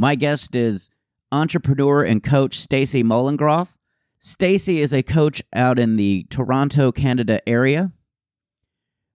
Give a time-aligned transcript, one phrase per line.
[0.00, 0.88] my guest is
[1.30, 3.68] entrepreneur and coach Stacey Molengraaf.
[4.18, 7.92] Stacey is a coach out in the Toronto, Canada area.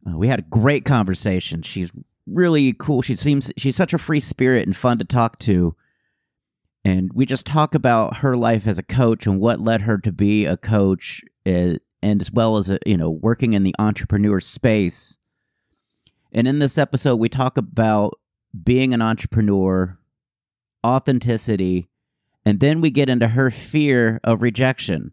[0.07, 1.63] Uh, we had a great conversation.
[1.63, 1.91] She's
[2.27, 3.01] really cool.
[3.01, 5.75] She seems she's such a free spirit and fun to talk to.
[6.83, 10.11] And we just talk about her life as a coach and what led her to
[10.11, 15.17] be a coach, uh, and as well as you know working in the entrepreneur space.
[16.31, 18.19] And in this episode, we talk about
[18.63, 19.97] being an entrepreneur,
[20.85, 21.89] authenticity,
[22.45, 25.11] and then we get into her fear of rejection,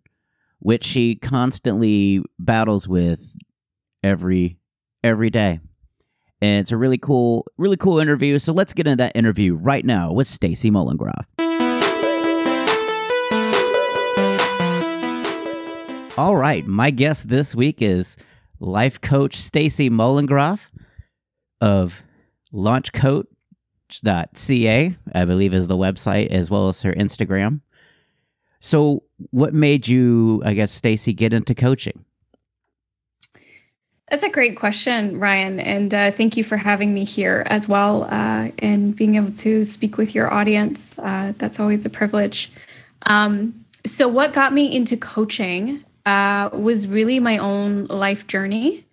[0.59, 3.35] which she constantly battles with
[4.03, 4.59] every
[5.03, 5.61] every day.
[6.43, 8.39] And it's a really cool, really cool interview.
[8.39, 11.25] So let's get into that interview right now with Stacey Molengraaf.
[16.19, 18.19] All right, my guest this week is
[18.61, 20.69] life coach Stacey Molengraaf
[21.61, 22.03] of
[23.93, 27.61] launchcoach.ca, I believe is the website, as well as her Instagram.
[28.61, 32.05] So, what made you, I guess, Stacey, get into coaching?
[34.11, 35.59] That's a great question, Ryan.
[35.59, 39.65] And uh, thank you for having me here as well uh, and being able to
[39.65, 40.99] speak with your audience.
[40.99, 42.53] Uh, that's always a privilege.
[43.07, 48.85] Um, so, what got me into coaching uh, was really my own life journey.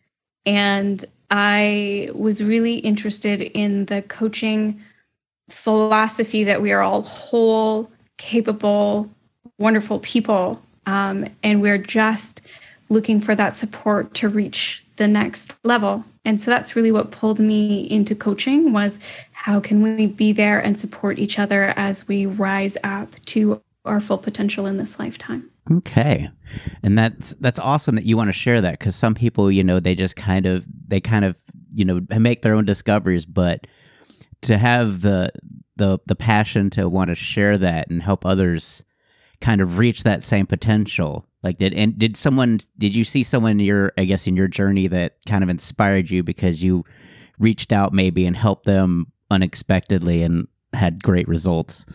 [0.46, 4.82] And I was really interested in the coaching
[5.50, 9.10] philosophy that we are all whole, capable,
[9.58, 10.62] wonderful people.
[10.86, 12.42] Um, and we're just
[12.90, 16.04] looking for that support to reach the next level.
[16.26, 19.00] And so that's really what pulled me into coaching was
[19.32, 24.02] how can we be there and support each other as we rise up to our
[24.02, 25.50] full potential in this lifetime.
[25.72, 26.30] Okay.
[26.84, 29.80] And that's that's awesome that you want to share that cuz some people, you know,
[29.80, 31.36] they just kind of they kind of,
[31.74, 33.68] you know, make their own discoveries, but
[34.42, 35.32] to have the
[35.76, 38.84] the the passion to want to share that and help others
[39.42, 41.26] kind of reach that same potential.
[41.42, 44.48] Like did and did someone did you see someone in your I guess in your
[44.48, 46.84] journey that kind of inspired you because you
[47.38, 51.86] reached out maybe and helped them unexpectedly and had great results?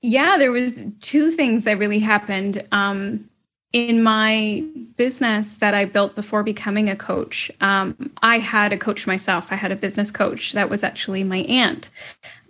[0.00, 2.62] Yeah, there was two things that really happened.
[2.72, 3.28] Um,
[3.74, 4.64] in my
[4.96, 9.48] business that I built before becoming a coach, um, I had a coach myself.
[9.50, 11.90] I had a business coach that was actually my aunt.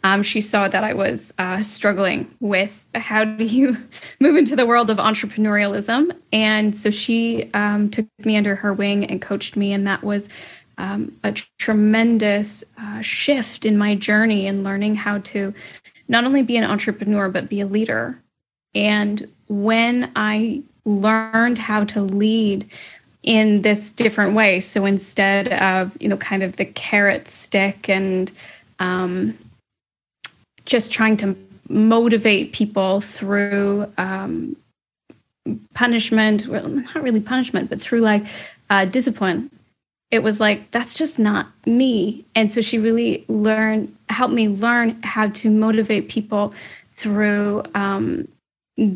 [0.04, 3.74] Um, she saw that I was uh, struggling with how do you
[4.20, 6.14] move into the world of entrepreneurialism.
[6.30, 9.72] And so she um, took me under her wing and coached me.
[9.72, 10.28] And that was
[10.76, 15.54] um, a tremendous uh, shift in my journey in learning how to
[16.06, 18.20] not only be an entrepreneur, but be a leader.
[18.74, 22.68] And when I learned how to lead
[23.22, 28.30] in this different way, so instead of, you know, kind of the carrot stick and
[28.78, 29.36] um,
[30.66, 31.34] just trying to
[31.68, 34.54] motivate people through um,
[35.72, 38.26] punishment, well, not really punishment, but through like
[38.68, 39.50] uh, discipline
[40.14, 42.24] it was like that's just not me.
[42.36, 46.54] And so she really learned helped me learn how to motivate people
[46.92, 48.28] through um,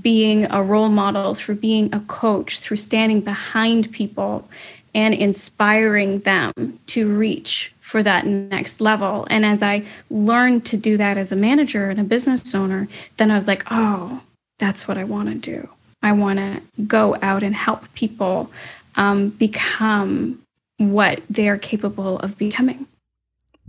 [0.01, 4.49] being a role model through being a coach through standing behind people
[4.95, 6.53] and inspiring them
[6.87, 11.37] to reach for that next level and as i learned to do that as a
[11.37, 14.21] manager and a business owner then i was like oh
[14.59, 15.69] that's what i want to do
[16.03, 18.51] i want to go out and help people
[18.97, 20.43] um, become
[20.79, 22.87] what they are capable of becoming.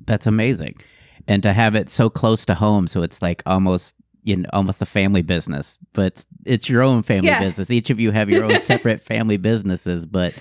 [0.06, 0.76] That's amazing.
[1.28, 3.96] And to have it so close to home, so it's like almost
[4.30, 7.40] you know almost a family business, but it's your own family yeah.
[7.40, 7.72] business.
[7.72, 10.36] Each of you have your own separate family businesses, but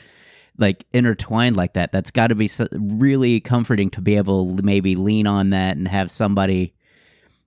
[0.58, 1.90] like intertwined like that.
[1.90, 5.76] That's got to be so, really comforting to be able to maybe lean on that
[5.76, 6.74] and have somebody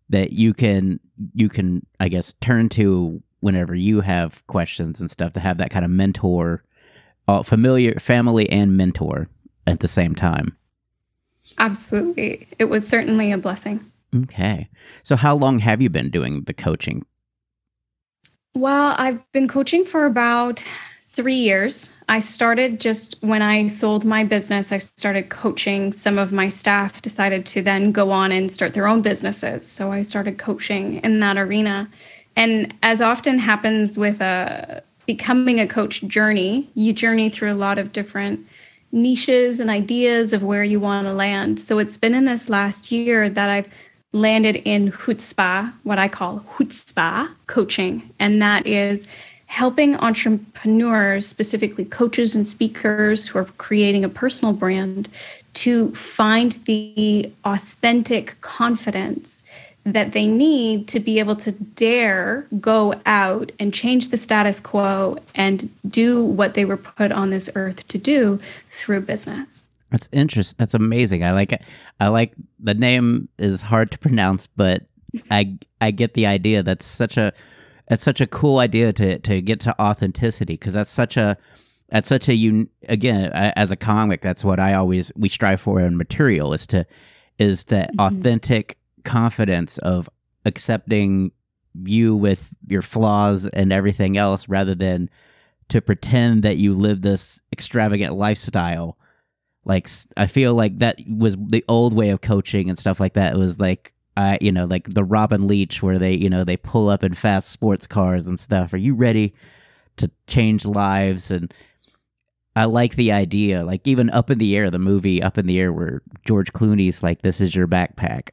[0.09, 0.99] that you can
[1.33, 5.69] you can I guess turn to whenever you have questions and stuff to have that
[5.69, 6.63] kind of mentor
[7.27, 9.27] uh, familiar family and mentor
[9.67, 10.57] at the same time.
[11.59, 12.47] Absolutely.
[12.57, 13.90] It was certainly a blessing.
[14.15, 14.69] Okay.
[15.03, 17.05] So, how long have you been doing the coaching?
[18.53, 20.63] Well, I've been coaching for about
[21.05, 21.93] three years.
[22.07, 27.01] I started just when I sold my business, I started coaching some of my staff,
[27.01, 29.67] decided to then go on and start their own businesses.
[29.67, 31.89] So I started coaching in that arena.
[32.35, 37.77] And as often happens with a becoming a coach journey, you journey through a lot
[37.77, 38.47] of different
[38.93, 41.59] niches and ideas of where you want to land.
[41.59, 43.67] So it's been in this last year that I've
[44.13, 48.09] landed in chutzpah, what I call chutzpah coaching.
[48.19, 49.07] And that is
[49.47, 55.09] helping entrepreneurs, specifically coaches and speakers who are creating a personal brand,
[55.53, 59.43] to find the authentic confidence
[59.83, 65.17] that they need to be able to dare go out and change the status quo
[65.35, 69.60] and do what they were put on this earth to do through business.
[69.91, 70.55] That's interesting.
[70.57, 71.23] That's amazing.
[71.23, 71.61] I like it.
[71.99, 74.83] I like the name is hard to pronounce, but
[75.29, 76.63] I I get the idea.
[76.63, 77.33] That's such a
[77.88, 81.38] that's such a cool idea to to get to authenticity because that's such a
[81.89, 85.81] that's such a un again as a comic that's what I always we strive for
[85.81, 86.85] in material is to
[87.37, 87.99] is that mm-hmm.
[87.99, 90.09] authentic confidence of
[90.45, 91.31] accepting
[91.83, 95.09] you with your flaws and everything else rather than
[95.67, 98.97] to pretend that you live this extravagant lifestyle
[99.65, 103.33] like i feel like that was the old way of coaching and stuff like that
[103.33, 106.57] it was like uh, you know, like the Robin Leach, where they, you know, they
[106.57, 108.73] pull up in fast sports cars and stuff.
[108.73, 109.33] Are you ready
[109.97, 111.31] to change lives?
[111.31, 111.53] And
[112.55, 115.59] I like the idea, like even Up in the Air, the movie Up in the
[115.59, 118.29] Air, where George Clooney's like, "This is your backpack."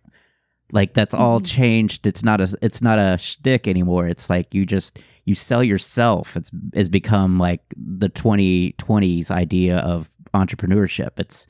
[0.73, 1.23] Like that's mm-hmm.
[1.23, 2.07] all changed.
[2.07, 4.09] It's not a, it's not a shtick anymore.
[4.09, 6.37] It's like you just you sell yourself.
[6.37, 11.19] It's has become like the 2020s idea of entrepreneurship.
[11.19, 11.47] It's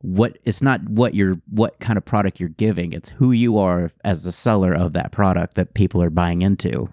[0.00, 2.92] what it's not what you're what kind of product you're giving.
[2.92, 6.92] It's who you are as the seller of that product that people are buying into.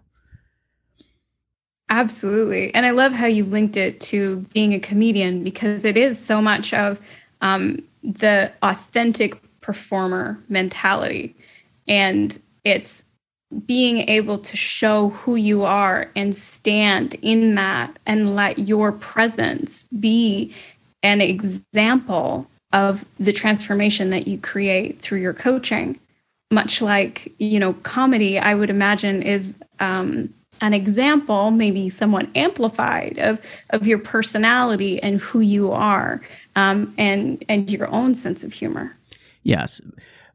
[1.89, 2.73] Absolutely.
[2.73, 6.41] And i love how you linked it to being a comedian because it is so
[6.41, 6.99] much of
[7.41, 11.35] um, the authentic performer mentality.
[11.87, 13.05] And it's
[13.65, 19.83] being able to show who you are and stand in that and let your presence
[19.99, 20.53] be
[21.05, 25.99] an example of the transformation that you create through your coaching
[26.51, 33.17] much like you know comedy i would imagine is um, an example maybe somewhat amplified
[33.19, 33.39] of
[33.71, 36.21] of your personality and who you are
[36.55, 38.95] um, and and your own sense of humor.
[39.43, 39.81] Yes.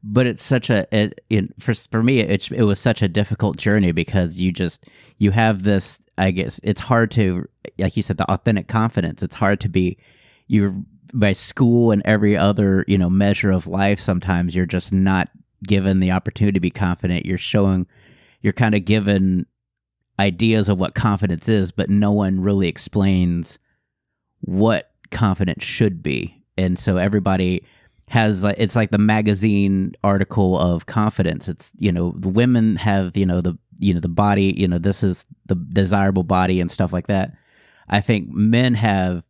[0.02, 3.56] But it's such a it, it for for me it, it was such a difficult
[3.56, 4.86] journey because you just
[5.18, 7.46] you have this i guess it's hard to
[7.78, 9.22] like you said the authentic confidence.
[9.22, 9.98] It's hard to be
[10.50, 10.74] you're
[11.14, 15.28] by school and every other you know measure of life sometimes you're just not
[15.64, 17.26] given the opportunity to be confident.
[17.26, 17.86] You're showing
[18.42, 19.46] you're kind of given
[20.18, 23.58] ideas of what confidence is but no one really explains
[24.40, 26.42] what confidence should be.
[26.58, 27.64] And so everybody
[28.08, 31.48] has like it's like the magazine article of confidence.
[31.48, 34.78] It's you know the women have you know the you know the body you know
[34.78, 37.36] this is the desirable body and stuff like that.
[37.88, 39.22] I think men have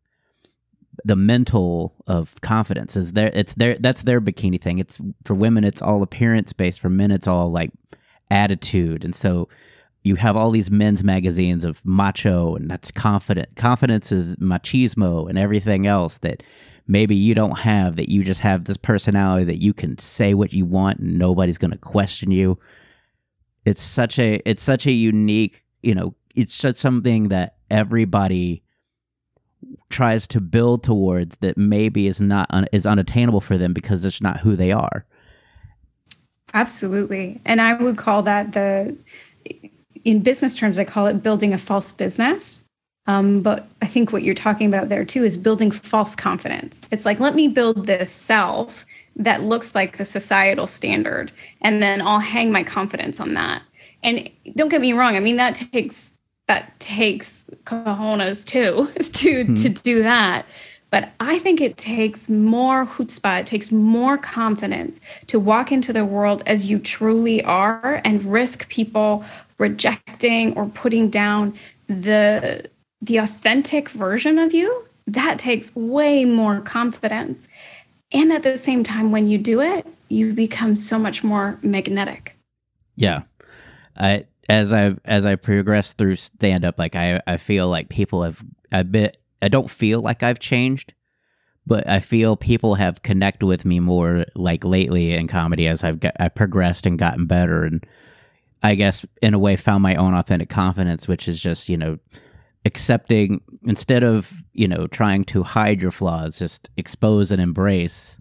[1.05, 4.79] the mental of confidence is there it's their that's their bikini thing.
[4.79, 6.81] It's for women it's all appearance based.
[6.81, 7.71] For men it's all like
[8.31, 9.05] attitude.
[9.05, 9.49] And so
[10.03, 15.39] you have all these men's magazines of macho and that's confident confidence is machismo and
[15.39, 16.43] everything else that
[16.87, 20.53] maybe you don't have that you just have this personality that you can say what
[20.53, 22.59] you want and nobody's going to question you.
[23.65, 28.63] It's such a it's such a unique you know it's such something that everybody
[29.89, 34.23] tries to build towards that maybe is not un- is unattainable for them because it's
[34.23, 35.05] not who they are.
[36.55, 37.41] Absolutely.
[37.45, 38.97] And I would call that the
[40.05, 42.65] in business terms I call it building a false business.
[43.07, 46.93] Um, but I think what you're talking about there too is building false confidence.
[46.93, 48.85] It's like, let me build this self
[49.17, 53.63] that looks like the societal standard, and then I'll hang my confidence on that.
[54.03, 56.17] And don't get me wrong, I mean, that takes
[56.51, 59.55] that takes cojones too to mm-hmm.
[59.55, 60.45] to do that.
[60.91, 66.05] But I think it takes more chutzpah, it takes more confidence to walk into the
[66.05, 69.25] world as you truly are and risk people
[69.59, 71.55] rejecting or putting down
[71.87, 72.69] the
[73.01, 74.89] the authentic version of you.
[75.07, 77.49] That takes way more confidence.
[78.11, 82.37] And at the same time, when you do it, you become so much more magnetic.
[82.97, 83.23] Yeah.
[83.97, 88.25] I as I as I progress through stand up, like I I feel like people
[88.25, 88.43] have
[88.73, 89.17] a bit.
[89.41, 90.93] I don't feel like I've changed,
[91.65, 96.01] but I feel people have connected with me more like lately in comedy as I've
[96.01, 97.87] got I progressed and gotten better, and
[98.61, 101.99] I guess in a way found my own authentic confidence, which is just you know
[102.65, 108.21] accepting instead of you know trying to hide your flaws just expose and embrace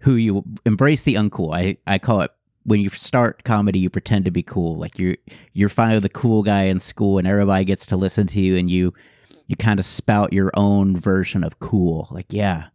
[0.00, 2.30] who you embrace the uncool i i call it
[2.66, 4.76] when you start comedy you pretend to be cool.
[4.76, 5.16] Like you're
[5.52, 8.68] you're finally the cool guy in school and everybody gets to listen to you and
[8.68, 8.92] you
[9.46, 12.08] you kind of spout your own version of cool.
[12.10, 12.68] Like yeah.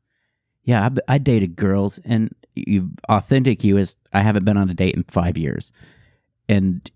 [0.64, 4.74] Yeah i, I dated girls and you authentic you is i haven't been on a
[4.74, 5.72] date in five years.
[6.48, 6.90] And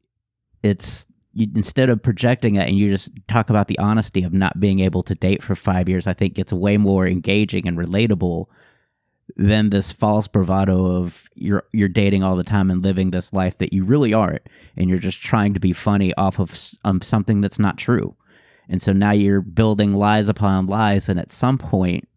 [0.63, 4.59] it's you, instead of projecting it and you just talk about the honesty of not
[4.59, 8.47] being able to date for five years, I think it's way more engaging and relatable
[9.35, 13.57] than this false bravado of you're you're dating all the time and living this life
[13.57, 17.41] that you really aren't, and you're just trying to be funny off of um, something
[17.41, 18.15] that's not true.
[18.69, 22.07] And so now you're building lies upon lies, and at some point,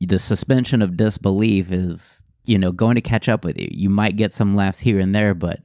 [0.00, 3.68] the suspension of disbelief is you know going to catch up with you.
[3.70, 5.60] You might get some laughs here and there, but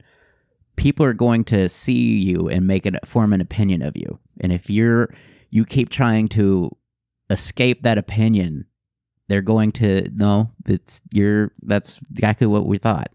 [0.76, 4.18] people are going to see you and make it form an opinion of you.
[4.40, 5.12] And if you're
[5.50, 6.70] you keep trying to
[7.30, 8.66] escape that opinion,
[9.28, 13.10] they're going to no, it's you're that's exactly what we thought.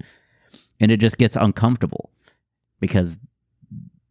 [0.79, 2.09] And it just gets uncomfortable
[2.79, 3.19] because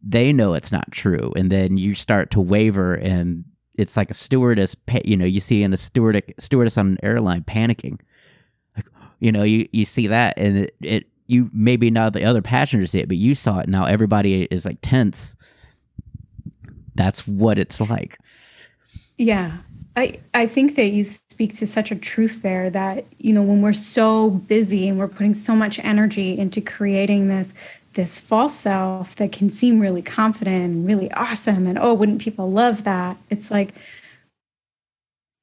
[0.01, 3.43] they know it's not true and then you start to waver and
[3.75, 7.43] it's like a stewardess you know you see in a steward stewardess on an airline
[7.43, 7.99] panicking
[8.75, 8.87] like
[9.19, 12.91] you know you you see that and it, it you maybe not the other passengers
[12.91, 13.69] see it, but you saw it.
[13.69, 15.37] Now everybody is like tense.
[16.93, 18.19] That's what it's like.
[19.17, 19.59] Yeah.
[19.95, 23.61] I, I think that you speak to such a truth there that, you know, when
[23.61, 27.53] we're so busy and we're putting so much energy into creating this
[27.93, 32.49] this false self that can seem really confident and really awesome and oh wouldn't people
[32.49, 33.17] love that?
[33.29, 33.73] It's like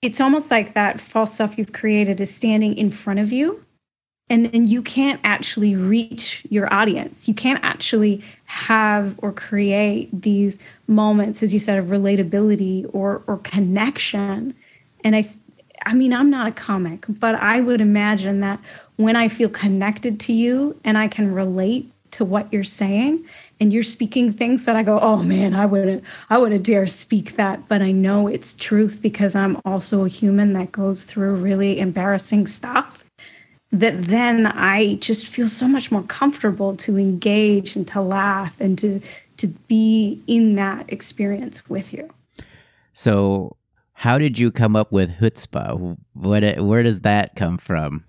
[0.00, 3.64] it's almost like that false self you've created is standing in front of you
[4.30, 7.28] and then you can't actually reach your audience.
[7.28, 13.38] You can't actually have or create these moments as you said of relatability or or
[13.38, 14.54] connection.
[15.04, 15.28] And i
[15.86, 18.58] i mean i'm not a comic but i would imagine that
[18.96, 23.24] when i feel connected to you and i can relate to what you're saying
[23.60, 27.36] and you're speaking things that i go oh man i wouldn't i wouldn't dare speak
[27.36, 27.68] that.
[27.68, 32.46] But i know it's truth because i'm also a human that goes through really embarrassing
[32.46, 33.04] stuff
[33.70, 38.78] that then I just feel so much more comfortable to engage and to laugh and
[38.78, 39.00] to
[39.36, 42.08] to be in that experience with you.
[42.92, 43.56] So,
[43.92, 45.96] how did you come up with chutzpah?
[46.14, 48.04] What where does that come from?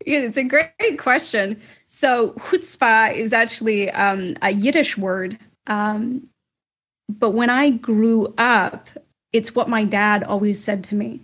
[0.00, 1.60] It's a great question.
[1.84, 6.28] So, chutzpah is actually um, a Yiddish word, um,
[7.08, 8.88] but when I grew up,
[9.32, 11.20] it's what my dad always said to me.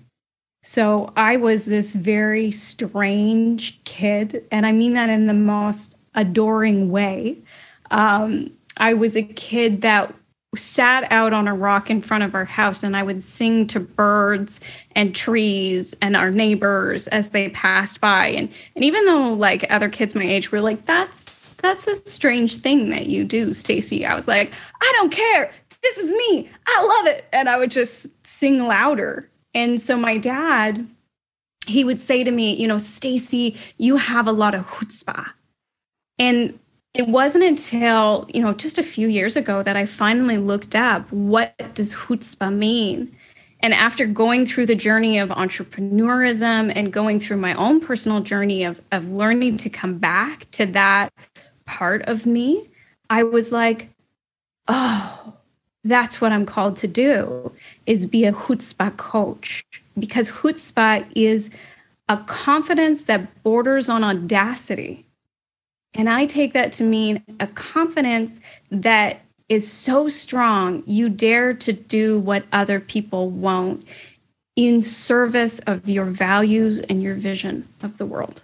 [0.66, 6.90] So I was this very strange kid, and I mean that in the most adoring
[6.90, 7.38] way.
[7.92, 10.12] Um, I was a kid that
[10.56, 13.78] sat out on a rock in front of our house and I would sing to
[13.78, 14.58] birds
[14.96, 18.26] and trees and our neighbors as they passed by.
[18.28, 22.56] And and even though like other kids my age were like that's that's a strange
[22.56, 24.04] thing that you do Stacey.
[24.04, 24.50] I was like
[24.82, 25.52] I don't care.
[25.82, 26.50] This is me.
[26.66, 27.26] I love it.
[27.32, 30.86] And I would just sing louder and so my dad,
[31.66, 35.30] he would say to me, you know, Stacey, you have a lot of chutzpah.
[36.18, 36.58] And
[36.92, 41.10] it wasn't until, you know, just a few years ago that I finally looked up
[41.10, 43.16] what does chutzpah mean?
[43.60, 48.62] And after going through the journey of entrepreneurism and going through my own personal journey
[48.62, 51.14] of, of learning to come back to that
[51.64, 52.68] part of me,
[53.08, 53.88] I was like,
[54.68, 55.35] oh,
[55.88, 57.52] that's what I'm called to do
[57.86, 59.64] is be a chutzpah coach
[59.98, 61.50] because chutzpah is
[62.08, 65.06] a confidence that borders on audacity.
[65.94, 68.40] And I take that to mean a confidence
[68.70, 73.86] that is so strong you dare to do what other people won't
[74.56, 78.42] in service of your values and your vision of the world.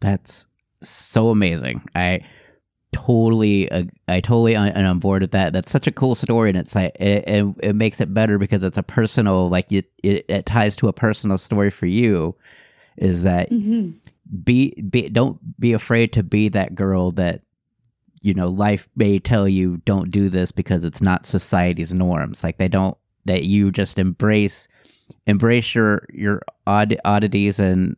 [0.00, 0.46] That's
[0.82, 1.82] so amazing.
[1.94, 2.20] I
[2.94, 5.52] totally uh, I totally am on board with that.
[5.52, 8.62] That's such a cool story, and it's like it, it, it makes it better because
[8.62, 12.36] it's a personal like it, it, it ties to a personal story for you.
[12.96, 13.90] Is that mm-hmm.
[14.44, 17.42] be be don't be afraid to be that girl that
[18.22, 22.44] you know life may tell you don't do this because it's not society's norms.
[22.44, 24.68] Like they don't that you just embrace
[25.26, 27.96] embrace your your odd oddities and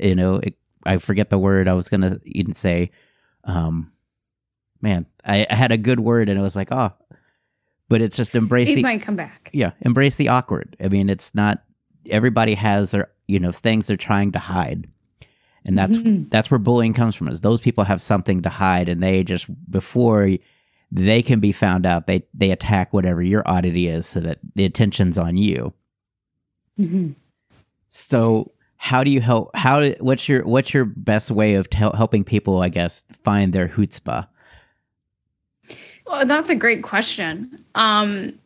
[0.00, 0.40] you know
[0.84, 2.90] I forget the word I was gonna even say.
[3.44, 3.91] Um,
[4.82, 6.92] man, I, I, had a good word and it was like, oh,
[7.88, 9.50] but it's just embrace it the might come back.
[9.52, 10.76] Yeah, embrace the awkward.
[10.82, 11.62] I mean, it's not
[12.10, 14.88] everybody has their you know things they're trying to hide,
[15.64, 16.28] and that's mm-hmm.
[16.28, 17.28] that's where bullying comes from.
[17.28, 20.28] Is those people have something to hide and they just before
[20.92, 22.06] they can be found out.
[22.06, 25.72] They they attack whatever your oddity is, so that the attention's on you.
[26.78, 27.12] Mm-hmm.
[27.88, 29.56] So how do you help?
[29.56, 32.60] How do, what's your what's your best way of tel- helping people?
[32.60, 34.28] I guess find their chutzpah.
[36.06, 37.64] Well, that's a great question.
[37.74, 38.38] Um,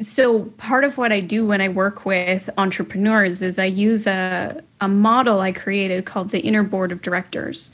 [0.00, 4.62] so part of what I do when I work with entrepreneurs is I use a,
[4.80, 7.70] a model I created called the inner board of directors.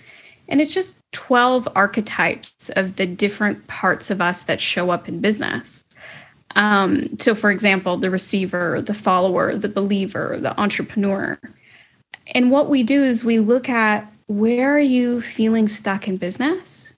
[0.49, 5.21] And it's just 12 archetypes of the different parts of us that show up in
[5.21, 5.85] business.
[6.57, 11.39] Um, so, for example, the receiver, the follower, the believer, the entrepreneur.
[12.35, 16.96] And what we do is we look at where are you feeling stuck in business?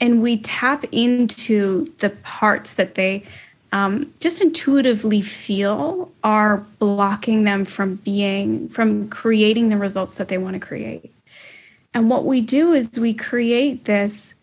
[0.00, 3.24] And we tap into the parts that they
[3.72, 10.38] um, just intuitively feel are blocking them from being, from creating the results that they
[10.38, 11.12] want to create.
[11.92, 14.34] And what we do is we create this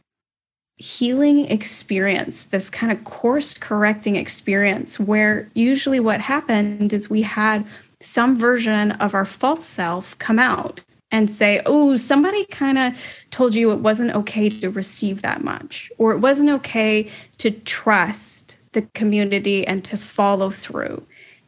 [0.78, 7.66] healing experience, this kind of course correcting experience, where usually what happened is we had
[8.02, 10.82] some version of our false self come out
[11.15, 15.89] and say, oh, somebody kind of told you it wasn't okay to receive that much,
[15.98, 21.01] or it wasn't okay to trust the community and to follow through.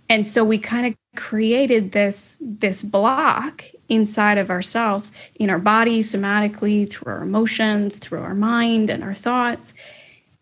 [0.07, 5.99] And so we kind of created this this block inside of ourselves in our body
[5.99, 9.73] somatically through our emotions through our mind and our thoughts.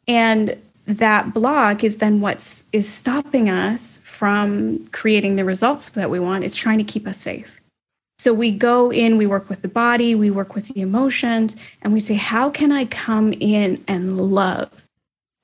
[0.08, 0.56] And
[0.86, 6.44] that block is then what's is stopping us from creating the results that we want.
[6.44, 7.55] It's trying to keep us safe
[8.18, 11.94] so we go in we work with the body we work with the emotions and
[11.94, 14.86] we say how can i come in and love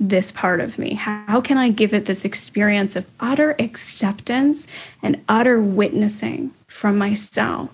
[0.01, 0.95] this part of me?
[0.95, 4.67] How can I give it this experience of utter acceptance
[5.03, 7.69] and utter witnessing from myself?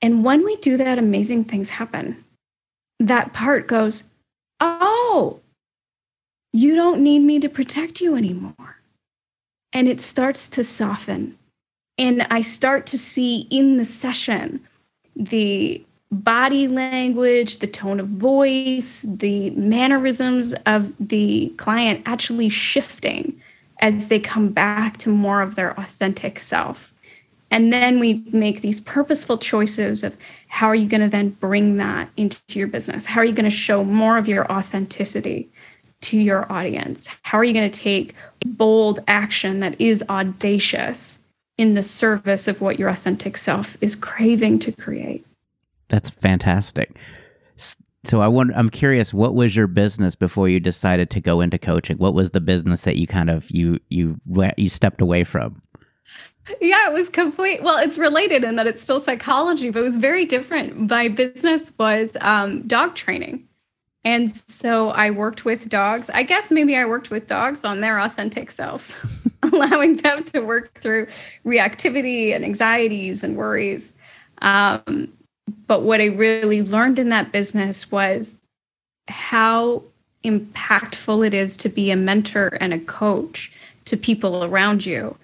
[0.00, 2.24] And when we do that, amazing things happen.
[3.00, 4.04] That part goes,
[4.60, 5.40] Oh,
[6.52, 8.78] you don't need me to protect you anymore.
[9.72, 11.36] And it starts to soften.
[11.98, 14.60] And I start to see in the session
[15.14, 15.82] the
[16.12, 23.40] body language, the tone of voice, the mannerisms of the client actually shifting
[23.80, 26.92] as they come back to more of their authentic self.
[27.50, 30.16] And then we make these purposeful choices of
[30.48, 33.06] how are you going to then bring that into your business?
[33.06, 35.48] How are you going to show more of your authenticity
[36.02, 37.08] to your audience?
[37.22, 41.20] How are you going to take bold action that is audacious
[41.58, 45.26] in the service of what your authentic self is craving to create?
[45.88, 46.98] That's fantastic.
[48.04, 51.58] So I want I'm curious what was your business before you decided to go into
[51.58, 51.98] coaching?
[51.98, 54.20] What was the business that you kind of you you
[54.56, 55.60] you stepped away from?
[56.60, 57.62] Yeah, it was complete.
[57.62, 60.88] Well, it's related in that it's still psychology, but it was very different.
[60.88, 63.48] My business was um, dog training.
[64.04, 66.08] And so I worked with dogs.
[66.10, 69.04] I guess maybe I worked with dogs on their authentic selves,
[69.56, 71.06] allowing them to work through
[71.44, 73.92] reactivity and anxieties and worries.
[74.42, 75.12] Um,
[75.66, 78.38] but what I really learned in that business was
[79.08, 79.82] how
[80.24, 83.52] impactful it is to be a mentor and a coach
[83.84, 85.16] to people around you.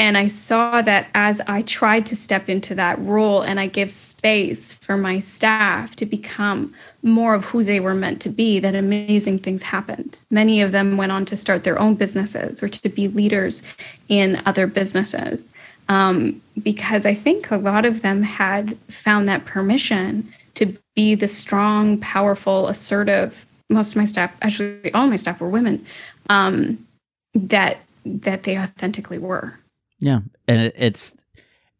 [0.00, 3.90] And I saw that as I tried to step into that role and I give
[3.90, 8.76] space for my staff to become more of who they were meant to be, that
[8.76, 10.20] amazing things happened.
[10.30, 13.62] Many of them went on to start their own businesses or to be leaders
[14.08, 15.50] in other businesses
[15.88, 21.28] um, because I think a lot of them had found that permission to be the
[21.28, 23.46] strong, powerful, assertive.
[23.70, 25.84] Most of my staff, actually, all my staff were women.
[26.28, 26.86] Um,
[27.34, 29.58] that that they authentically were.
[30.00, 31.14] Yeah, and it, it's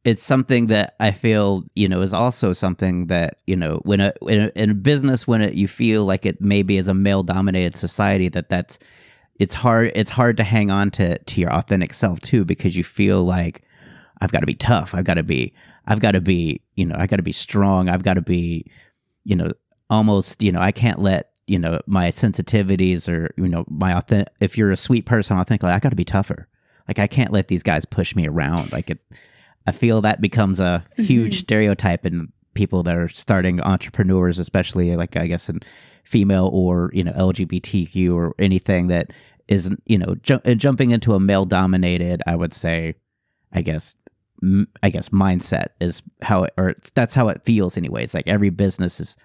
[0.05, 4.13] it's something that I feel you know is also something that you know when a
[4.23, 7.23] in a, in a business when it, you feel like it maybe is a male
[7.23, 8.79] dominated society that that's
[9.39, 12.85] it's hard it's hard to hang on to to your authentic self too because you
[12.85, 13.63] feel like
[14.21, 14.95] I've got to be tough.
[14.95, 15.53] I've got to be,
[15.87, 17.89] I've got to be, you know, I got to be strong.
[17.89, 18.71] I've got to be,
[19.25, 19.53] you know,
[19.91, 24.33] almost, you know, I can't let, you know, my sensitivities or, you know, my authentic,
[24.41, 26.49] if you're a sweet person, like, I got to be tougher.
[26.89, 28.73] Like, I can't let these guys push me around.
[28.73, 28.99] Like, it,
[29.67, 31.03] I feel that becomes a mm-hmm.
[31.03, 35.61] huge stereotype in people that are starting entrepreneurs, especially like, I guess, in
[36.05, 39.13] female or, you know, LGBTQ or anything that
[39.49, 42.95] isn't, you know, ju- jumping into a male dominated, I would say,
[43.53, 43.95] I guess,
[44.83, 48.15] I guess mindset is how it, or that's how it feels anyways.
[48.15, 49.17] Like every business is,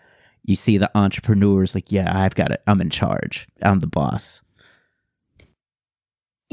[0.43, 2.62] you see the entrepreneurs like, yeah, I've got it.
[2.67, 3.47] I'm in charge.
[3.62, 4.41] I'm the boss.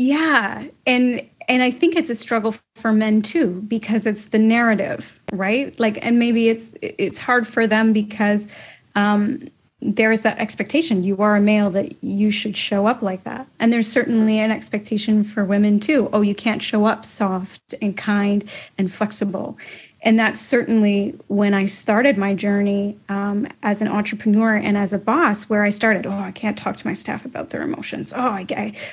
[0.00, 5.20] Yeah, and and I think it's a struggle for men too because it's the narrative,
[5.30, 5.78] right?
[5.78, 8.48] Like, and maybe it's it's hard for them because
[8.94, 9.46] um,
[9.82, 13.46] there is that expectation you are a male that you should show up like that.
[13.58, 16.08] And there's certainly an expectation for women too.
[16.14, 19.58] Oh you can't show up soft and kind and flexible
[20.02, 24.98] and that's certainly when i started my journey um, as an entrepreneur and as a
[24.98, 28.12] boss where i started oh i can't talk to my staff about their emotions.
[28.14, 28.46] Oh I,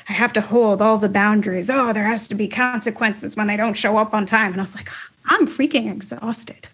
[0.09, 1.69] I have to hold all the boundaries.
[1.69, 4.51] Oh there has to be consequences when they don't show up on time.
[4.51, 4.89] And i was like
[5.25, 6.69] i'm freaking exhausted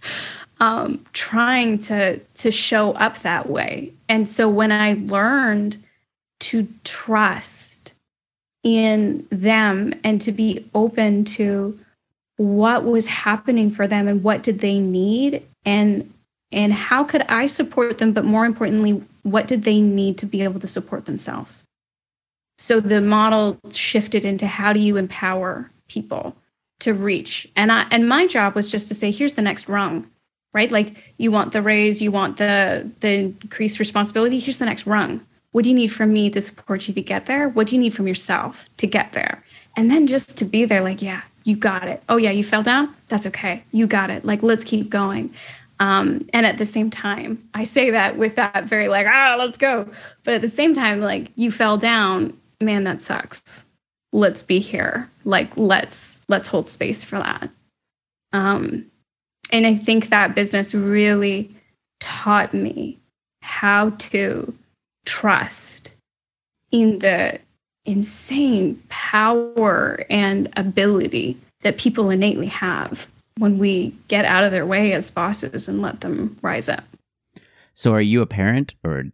[0.64, 3.92] um, trying to to show up that way.
[4.08, 5.78] And so when I learned
[6.40, 7.94] to trust
[8.64, 11.78] in them and to be open to
[12.38, 16.12] what was happening for them and what did they need and
[16.52, 20.42] and how could I support them but more importantly what did they need to be
[20.42, 21.64] able to support themselves.
[22.58, 26.36] So the model shifted into how do you empower people
[26.80, 30.10] to reach and I and my job was just to say here's the next rung
[30.54, 30.72] right?
[30.72, 34.40] Like you want the raise, you want the the increased responsibility.
[34.40, 35.26] Here's the next rung.
[35.52, 37.50] What do you need from me to support you to get there?
[37.50, 39.44] What do you need from yourself to get there?
[39.76, 42.04] And then just to be there, like, yeah, you got it.
[42.10, 42.96] Oh yeah, you fell down.
[43.08, 43.64] That's okay.
[43.72, 44.26] You got it.
[44.26, 45.34] Like, let's keep going.
[45.80, 49.58] Um, and at the same time, I say that with that very like, ah, let's
[49.58, 49.90] go.
[50.24, 52.38] But at the same time, like, you fell down.
[52.62, 53.66] Man, that sucks.
[54.14, 55.10] Let's be here.
[55.26, 57.50] Like, let's let's hold space for that.
[58.32, 58.86] Um,
[59.52, 61.54] and I think that business really
[62.00, 63.00] taught me
[63.42, 64.54] how to
[65.06, 65.94] trust
[66.72, 67.40] in the
[67.86, 74.94] insane power and ability that people innately have when we get out of their way
[74.94, 76.84] as bosses and let them rise up.
[77.74, 79.06] So, are you a parent or?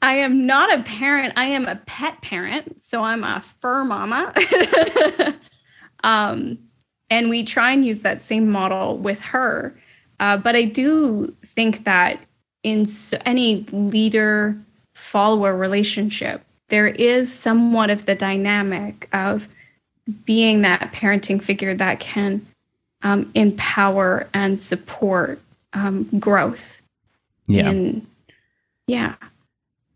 [0.00, 1.34] I am not a parent.
[1.36, 2.80] I am a pet parent.
[2.80, 4.32] So, I'm a fur mama.
[6.04, 6.58] um,
[7.10, 9.78] and we try and use that same model with her.
[10.20, 12.20] Uh, but I do think that
[12.62, 14.56] in so, any leader
[14.94, 19.48] follower relationship, there is somewhat of the dynamic of
[20.24, 22.46] being that parenting figure that can
[23.02, 25.40] um, empower and support
[25.72, 26.80] um, growth.
[27.46, 27.70] Yeah.
[27.70, 28.06] In,
[28.86, 29.14] yeah.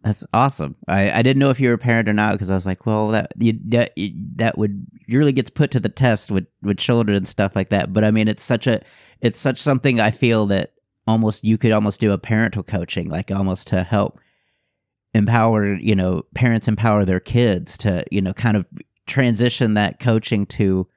[0.02, 0.74] That's awesome.
[0.88, 2.86] I, I didn't know if you were a parent or not because I was like,
[2.86, 3.92] well, that you, that
[4.36, 7.92] that would really gets put to the test with with children and stuff like that.
[7.92, 8.82] But I mean, it's such a
[9.20, 10.72] it's such something I feel that
[11.06, 14.18] almost you could almost do a parental coaching, like almost to help
[15.14, 18.66] empower you know parents empower their kids to you know kind of
[19.06, 20.88] transition that coaching to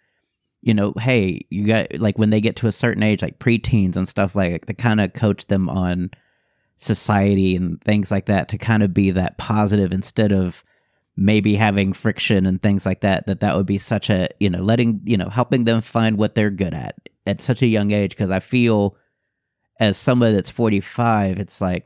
[0.62, 3.96] you know hey you got like when they get to a certain age like preteens
[3.96, 6.10] and stuff like to kind of coach them on
[6.78, 10.64] society and things like that to kind of be that positive instead of
[11.18, 14.62] maybe having friction and things like that that that would be such a you know
[14.62, 18.12] letting you know helping them find what they're good at at such a young age.
[18.12, 18.98] Because i feel
[19.80, 21.86] as somebody that's 45 it's like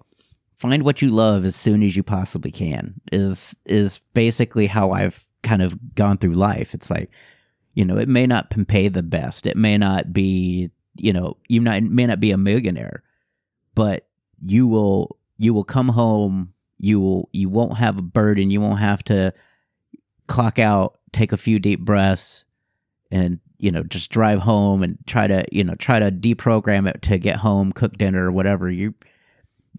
[0.60, 5.26] find what you love as soon as you possibly can is is basically how i've
[5.43, 6.74] kind of gone through life.
[6.74, 7.10] It's like
[7.74, 9.45] you know it may not pay the best.
[9.45, 13.04] It may not be you know you not, may not be a millionaire
[13.76, 14.08] but
[14.45, 16.54] you will you will come home.
[16.80, 18.52] You will you won't have a burden.
[18.52, 19.34] You won't have to
[20.28, 22.45] clock out take a few deep breaths
[23.10, 27.02] and you know just drive home and try to you know try to deprogram it
[27.04, 28.69] to get home cook dinner or whatever.
[28.69, 28.93] You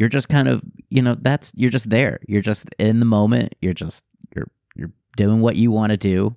[0.00, 3.54] you're just kind of you know that's you're just there you're just in the moment
[3.60, 4.02] you're just
[4.34, 6.34] you're you're doing what you want to do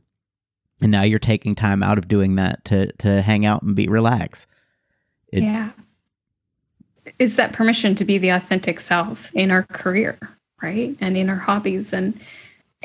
[0.81, 3.87] and now you're taking time out of doing that to to hang out and be
[3.87, 4.45] relaxed
[5.31, 5.71] yeah
[7.19, 10.17] is that permission to be the authentic self in our career,
[10.61, 10.95] right?
[11.01, 12.19] And in our hobbies and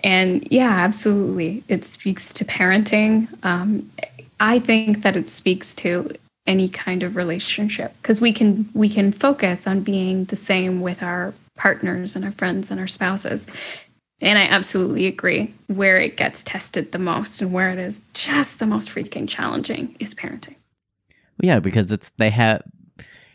[0.04, 1.64] and yeah, absolutely.
[1.66, 3.26] It speaks to parenting.
[3.44, 3.90] Um,
[4.38, 6.12] I think that it speaks to
[6.48, 11.02] any kind of relationship because we can we can focus on being the same with
[11.02, 13.46] our partners and our friends and our spouses.
[14.20, 15.54] And I absolutely agree.
[15.68, 19.94] Where it gets tested the most and where it is just the most freaking challenging
[20.00, 20.56] is parenting.
[21.40, 22.62] Yeah, because it's they have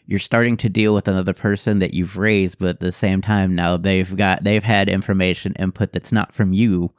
[0.06, 3.56] you're starting to deal with another person that you've raised, but at the same time
[3.56, 6.92] now they've got they've had information input that's not from you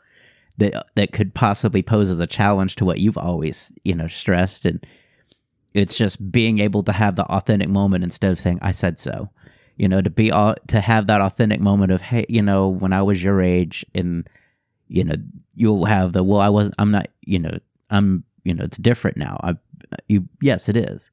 [0.59, 4.65] that that could possibly pose as a challenge to what you've always you know stressed
[4.65, 4.87] and
[5.75, 9.31] it's just being able to have the authentic moment instead of saying I said so.
[9.77, 12.93] You know to be all to have that authentic moment of hey you know when
[12.93, 14.29] I was your age and
[14.87, 15.17] you know
[15.55, 17.59] you'll have the well I wasn't I'm not you know
[17.91, 19.41] I'm you know it's different now.
[19.43, 19.57] I
[20.09, 21.11] you yes it is.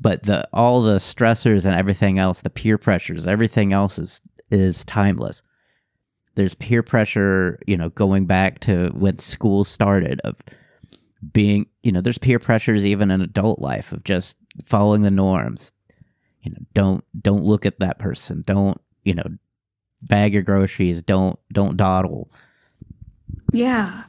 [0.00, 4.84] But the all the stressors and everything else, the peer pressures, everything else is is
[4.84, 5.42] timeless.
[6.36, 10.36] There's peer pressure, you know, going back to when school started of
[11.32, 15.72] being, you know, there's peer pressures even in adult life of just following the norms.
[16.42, 18.42] You know, don't don't look at that person.
[18.46, 19.24] Don't you know,
[20.02, 22.30] bag your groceries, don't don't dawdle.
[23.52, 24.04] Yeah.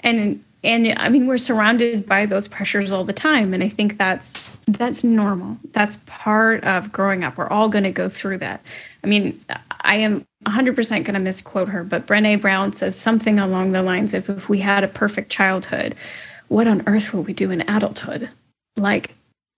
[0.00, 3.98] And and I mean we're surrounded by those pressures all the time and I think
[3.98, 5.58] that's that's normal.
[5.72, 7.36] That's part of growing up.
[7.36, 8.64] We're all going to go through that.
[9.04, 9.40] I mean,
[9.82, 14.14] I am 100% going to misquote her, but Brené Brown says something along the lines
[14.14, 15.94] of if we had a perfect childhood,
[16.48, 18.30] what on earth will we do in adulthood?
[18.76, 19.14] Like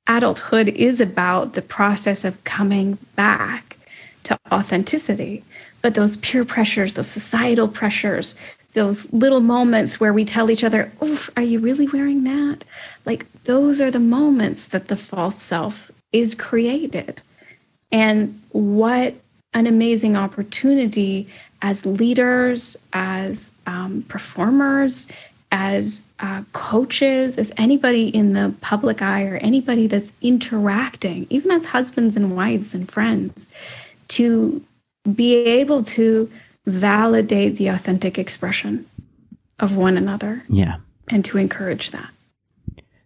[0.06, 3.76] adulthood is about the process of coming back
[4.24, 5.44] to authenticity.
[5.82, 8.36] But those peer pressures, those societal pressures,
[8.74, 12.64] those little moments where we tell each other, oh, are you really wearing that?
[13.04, 17.22] Like, those are the moments that the false self is created.
[17.90, 19.14] And what
[19.52, 21.28] an amazing opportunity
[21.62, 25.08] as leaders, as um, performers,
[25.52, 31.66] as uh, coaches, as anybody in the public eye, or anybody that's interacting, even as
[31.66, 33.48] husbands and wives and friends,
[34.08, 34.64] to
[35.14, 36.30] be able to
[36.66, 38.86] validate the authentic expression
[39.58, 40.44] of one another.
[40.48, 40.76] Yeah.
[41.08, 42.10] And to encourage that.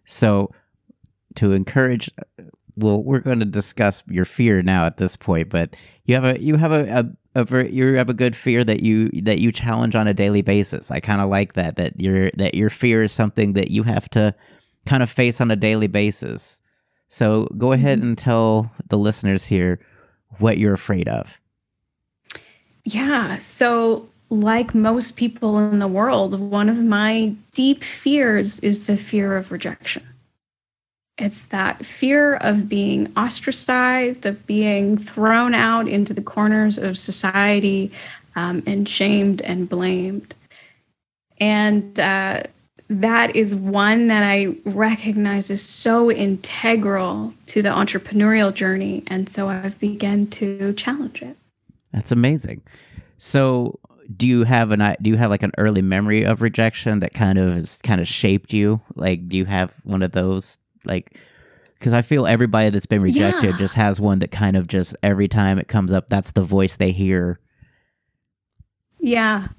[0.05, 0.51] So,
[1.35, 2.11] to encourage,
[2.75, 6.39] well, we're going to discuss your fear now at this point, but you have a
[6.39, 9.95] you have a, a, a you have a good fear that you that you challenge
[9.95, 10.89] on a daily basis.
[10.89, 14.09] I kind of like that that your that your fear is something that you have
[14.11, 14.33] to
[14.85, 16.61] kind of face on a daily basis.
[17.07, 18.09] So, go ahead mm-hmm.
[18.09, 19.79] and tell the listeners here
[20.39, 21.39] what you're afraid of.
[22.83, 23.37] Yeah.
[23.37, 29.35] So, like most people in the world, one of my deep fears is the fear
[29.35, 30.03] of rejection.
[31.17, 37.91] It's that fear of being ostracized, of being thrown out into the corners of society
[38.35, 40.35] um, and shamed and blamed.
[41.39, 42.43] And uh,
[42.89, 49.03] that is one that I recognize is so integral to the entrepreneurial journey.
[49.07, 51.37] And so I've begun to challenge it.
[51.93, 52.61] That's amazing.
[53.17, 53.79] So,
[54.15, 57.39] do you have an do you have like an early memory of rejection that kind
[57.39, 58.81] of has kind of shaped you?
[58.95, 61.17] Like, do you have one of those like?
[61.79, 63.57] Because I feel everybody that's been rejected yeah.
[63.57, 66.75] just has one that kind of just every time it comes up, that's the voice
[66.77, 67.39] they hear.
[68.99, 69.49] Yeah,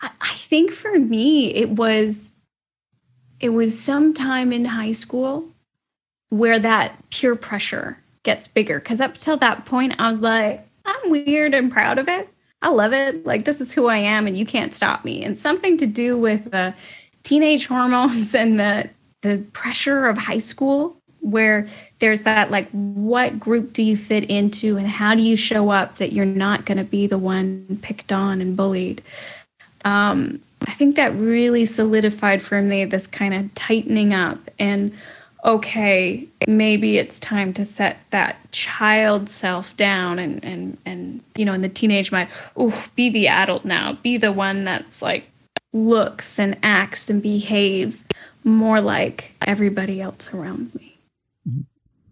[0.00, 2.34] I, I think for me it was
[3.40, 5.48] it was sometime in high school
[6.28, 8.78] where that peer pressure gets bigger.
[8.78, 12.28] Because up till that point, I was like, I'm weird and proud of it.
[12.62, 13.24] I love it.
[13.24, 15.22] Like, this is who I am, and you can't stop me.
[15.22, 16.74] And something to do with the
[17.22, 18.90] teenage hormones and the
[19.26, 21.66] the pressure of high school, where
[21.98, 25.96] there's that like, what group do you fit into, and how do you show up
[25.96, 29.02] that you're not going to be the one picked on and bullied?
[29.84, 34.92] Um, I think that really solidified for me this kind of tightening up and
[35.44, 41.52] okay, maybe it's time to set that child self down and and and you know
[41.52, 42.28] in the teenage mind,
[42.60, 45.30] oof, be the adult now, be the one that's like
[45.72, 48.04] looks and acts and behaves
[48.46, 50.98] more like everybody else around me.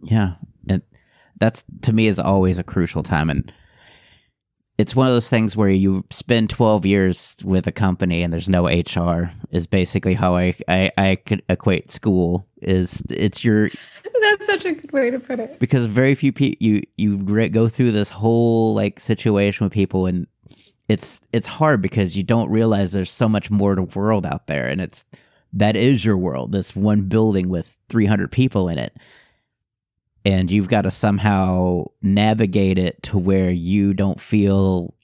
[0.02, 0.34] Yeah,
[0.68, 0.82] and
[1.38, 3.30] that's to me is always a crucial time.
[3.30, 3.50] And
[4.76, 8.48] it's one of those things where you spend 12 years with a company and there's
[8.48, 13.70] no HR is basically how I, I, I could equate school is it's your
[14.20, 15.60] that's such a good way to put it.
[15.60, 20.26] Because very few people you you go through this whole like situation with people and
[20.88, 24.48] it's it's hard because you don't realize there's so much more to the world out
[24.48, 25.04] there and it's
[25.54, 28.94] that is your world this one building with 300 people in it
[30.24, 34.94] and you've got to somehow navigate it to where you don't feel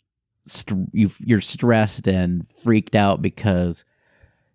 [0.45, 3.85] st- you you're stressed and freaked out because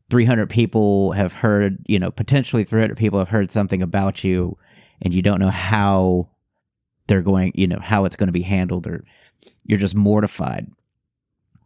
[0.10, 4.58] 300 people have heard, you know, potentially 300 people have heard something about you
[5.02, 6.30] and you don't know how
[7.08, 9.04] they're going, you know, how it's going to be handled or
[9.64, 10.68] you're just mortified.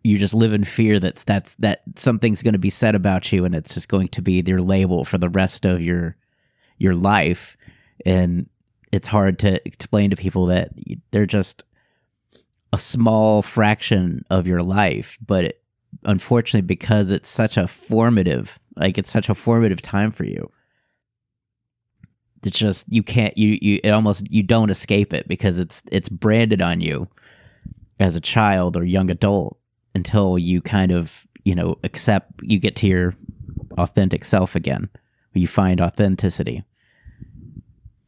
[0.03, 3.45] You just live in fear that that's that something's going to be said about you
[3.45, 6.15] and it's just going to be their label for the rest of your
[6.77, 7.57] your life.
[8.05, 8.49] And
[8.91, 10.69] it's hard to explain to people that
[11.11, 11.63] they're just
[12.71, 15.63] a small fraction of your life, but it,
[16.03, 20.51] unfortunately, because it's such a formative, like it's such a formative time for you,
[22.43, 26.09] it's just you can't you you it almost you don't escape it because it's it's
[26.09, 27.07] branded on you
[27.99, 29.57] as a child or young adult
[29.95, 33.15] until you kind of you know accept you get to your
[33.77, 34.89] authentic self again.
[35.33, 36.63] You find authenticity.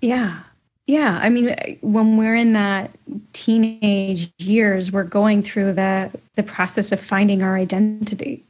[0.01, 0.41] Yeah.
[0.87, 2.91] Yeah, I mean, when we're in that
[3.31, 8.43] teenage years, we're going through the the process of finding our identity,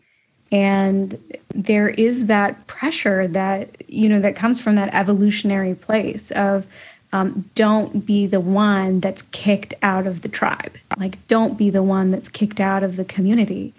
[0.51, 1.19] and
[1.53, 6.65] there is that pressure that you know that comes from that evolutionary place of
[7.13, 10.73] um, don't be the one that's kicked out of the tribe.
[10.97, 13.73] Like, don't be the one that's kicked out of the community.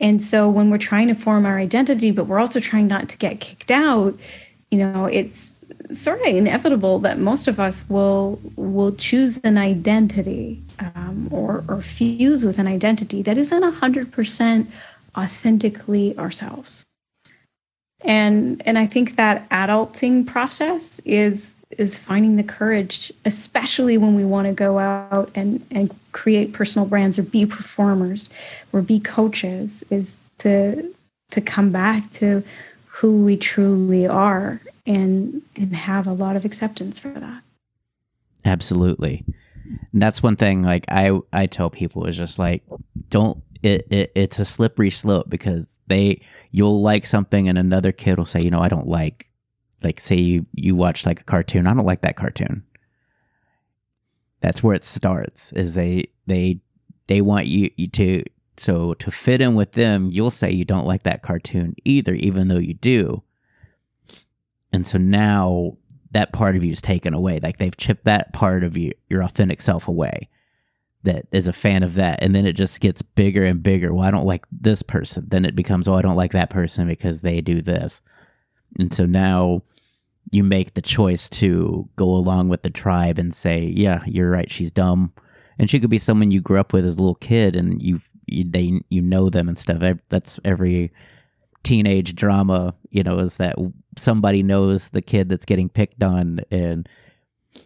[0.00, 3.18] And so, when we're trying to form our identity, but we're also trying not to
[3.18, 4.18] get kicked out,
[4.70, 5.56] you know, it's
[5.92, 11.82] sort of inevitable that most of us will will choose an identity um, or or
[11.82, 14.70] fuse with an identity that isn't hundred percent
[15.16, 16.84] authentically ourselves.
[18.02, 24.24] And and I think that adulting process is is finding the courage, especially when we
[24.24, 28.30] want to go out and and create personal brands or be performers
[28.72, 30.94] or be coaches, is to
[31.30, 32.42] to come back to
[32.86, 37.42] who we truly are and and have a lot of acceptance for that.
[38.44, 39.24] Absolutely.
[39.92, 42.62] And that's one thing like I I tell people is just like
[43.10, 48.18] don't it, it it's a slippery slope because they you'll like something and another kid
[48.18, 49.30] will say, you know, I don't like
[49.82, 52.64] like say you you watch like a cartoon, I don't like that cartoon.
[54.40, 55.52] That's where it starts.
[55.52, 56.60] Is they they
[57.08, 58.24] they want you, you to
[58.56, 62.48] so to fit in with them, you'll say you don't like that cartoon either, even
[62.48, 63.22] though you do.
[64.72, 65.76] And so now
[66.12, 67.40] that part of you is taken away.
[67.42, 70.28] Like they've chipped that part of you, your authentic self away
[71.04, 72.18] that is a fan of that.
[72.22, 73.94] And then it just gets bigger and bigger.
[73.94, 75.26] Well, I don't like this person.
[75.28, 78.02] Then it becomes, oh, I don't like that person because they do this.
[78.78, 79.62] And so now
[80.30, 84.50] you make the choice to go along with the tribe and say, yeah, you're right.
[84.50, 85.12] She's dumb.
[85.58, 88.00] And she could be someone you grew up with as a little kid and you,
[88.26, 89.98] you they, you know them and stuff.
[90.08, 90.92] That's every
[91.62, 93.56] teenage drama, you know, is that
[93.96, 96.88] somebody knows the kid that's getting picked on and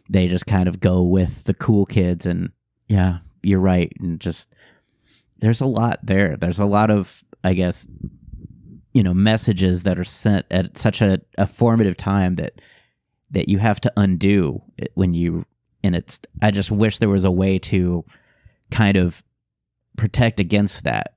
[0.09, 2.51] they just kind of go with the cool kids and
[2.92, 3.90] yeah, you're right.
[4.00, 4.55] And just
[5.38, 6.37] there's a lot there.
[6.37, 7.88] There's a lot of, I guess,
[8.92, 12.61] you know, messages that are sent at such a, a formative time that
[13.31, 14.61] that you have to undo
[14.92, 15.46] when you
[15.83, 18.05] and it's I just wish there was a way to
[18.70, 19.22] kind of
[19.96, 21.14] protect against that.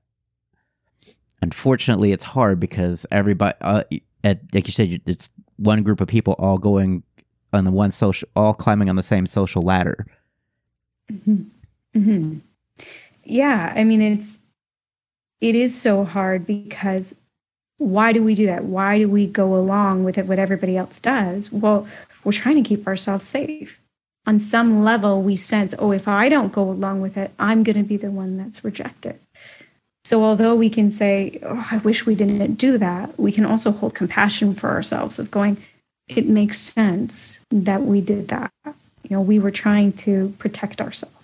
[1.42, 3.84] Unfortunately, it's hard because everybody uh,
[4.24, 7.02] at, like you said, it's one group of people all going
[7.52, 10.06] on the one social, all climbing on the same social ladder.
[11.12, 11.42] Mm-hmm.
[11.96, 12.38] Mm-hmm.
[13.24, 14.40] Yeah, I mean, it's
[15.40, 17.14] it is so hard because
[17.78, 18.64] why do we do that?
[18.64, 20.26] Why do we go along with it?
[20.26, 21.52] What everybody else does?
[21.52, 21.86] Well,
[22.24, 23.80] we're trying to keep ourselves safe.
[24.26, 27.76] On some level, we sense, oh, if I don't go along with it, I'm going
[27.76, 29.20] to be the one that's rejected.
[30.04, 33.70] So, although we can say, oh, I wish we didn't do that, we can also
[33.70, 35.56] hold compassion for ourselves of going,
[36.08, 38.52] it makes sense that we did that.
[38.64, 41.15] You know, we were trying to protect ourselves.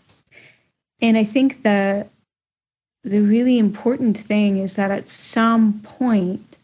[1.02, 2.08] And I think the
[3.04, 6.56] the really important thing is that at some point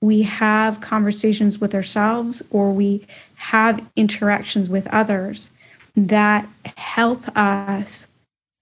[0.00, 5.50] we have conversations with ourselves or we have interactions with others
[5.96, 8.06] that help us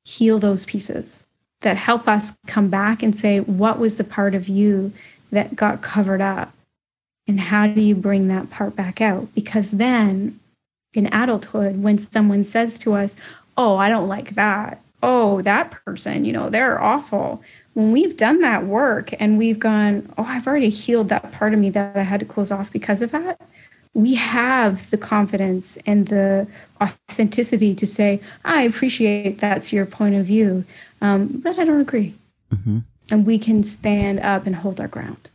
[0.07, 1.27] heal those pieces
[1.61, 4.93] that help us come back and say, what was the part of you
[5.31, 6.53] that got covered up?
[7.27, 9.33] And how do you bring that part back out?
[9.35, 10.41] Because then
[10.95, 13.17] in adulthood, when someone says to us,
[13.57, 14.81] oh, I don't like that.
[15.03, 17.43] Oh, that person, you know, they're awful.
[17.75, 21.59] When we've done that work and we've gone, oh, I've already healed that part of
[21.59, 23.41] me that I had to close off because of that,
[23.95, 26.47] we have the confidence and the
[26.81, 30.65] authenticity to say, I appreciate that's your point of view,
[31.01, 32.15] um, but I don't agree.
[32.53, 32.79] Mm-hmm.
[33.11, 35.29] And we can stand up and hold our ground.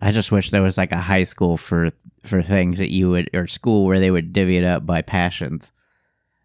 [0.00, 1.90] I just wish there was like a high school for
[2.24, 5.72] for things that you would or school where they would divvy it up by passions.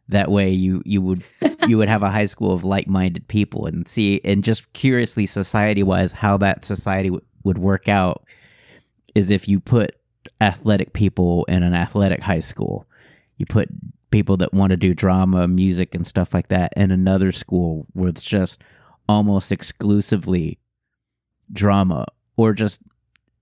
[0.10, 1.24] That way you you would
[1.68, 5.26] you would have a high school of like minded people and see and just curiously
[5.26, 8.24] society wise how that society w- would work out
[9.16, 9.96] is if you put
[10.42, 12.88] athletic people in an athletic high school.
[13.38, 13.70] You put
[14.12, 18.10] people that want to do drama, music, and stuff like that in another school where
[18.10, 18.62] it's just
[19.08, 20.60] almost exclusively
[21.52, 22.06] drama
[22.38, 22.82] or just,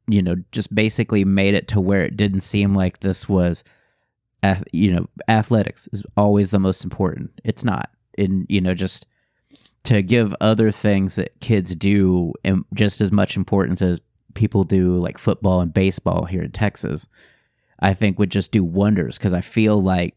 [0.07, 3.63] you know, just basically made it to where it didn't seem like this was,
[4.71, 7.31] you know, athletics is always the most important.
[7.43, 7.89] It's not.
[8.17, 9.07] In, you know, just
[9.83, 12.33] to give other things that kids do
[12.73, 14.01] just as much importance as
[14.33, 17.07] people do like football and baseball here in Texas,
[17.79, 20.15] I think would just do wonders because I feel like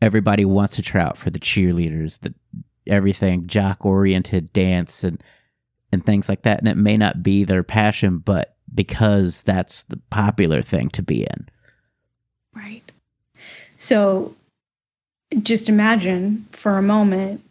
[0.00, 2.34] everybody wants to try out for the cheerleaders, the
[2.86, 5.22] everything jock oriented dance and
[5.92, 6.58] and things like that.
[6.58, 11.22] And it may not be their passion, but because that's the popular thing to be
[11.24, 11.48] in.
[12.54, 12.81] Right.
[13.82, 14.36] So
[15.42, 17.42] just imagine for a moment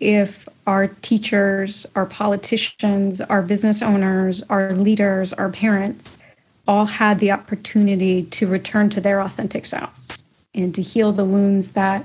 [0.00, 6.24] if our teachers, our politicians, our business owners, our leaders, our parents
[6.66, 11.70] all had the opportunity to return to their authentic selves and to heal the wounds
[11.72, 12.04] that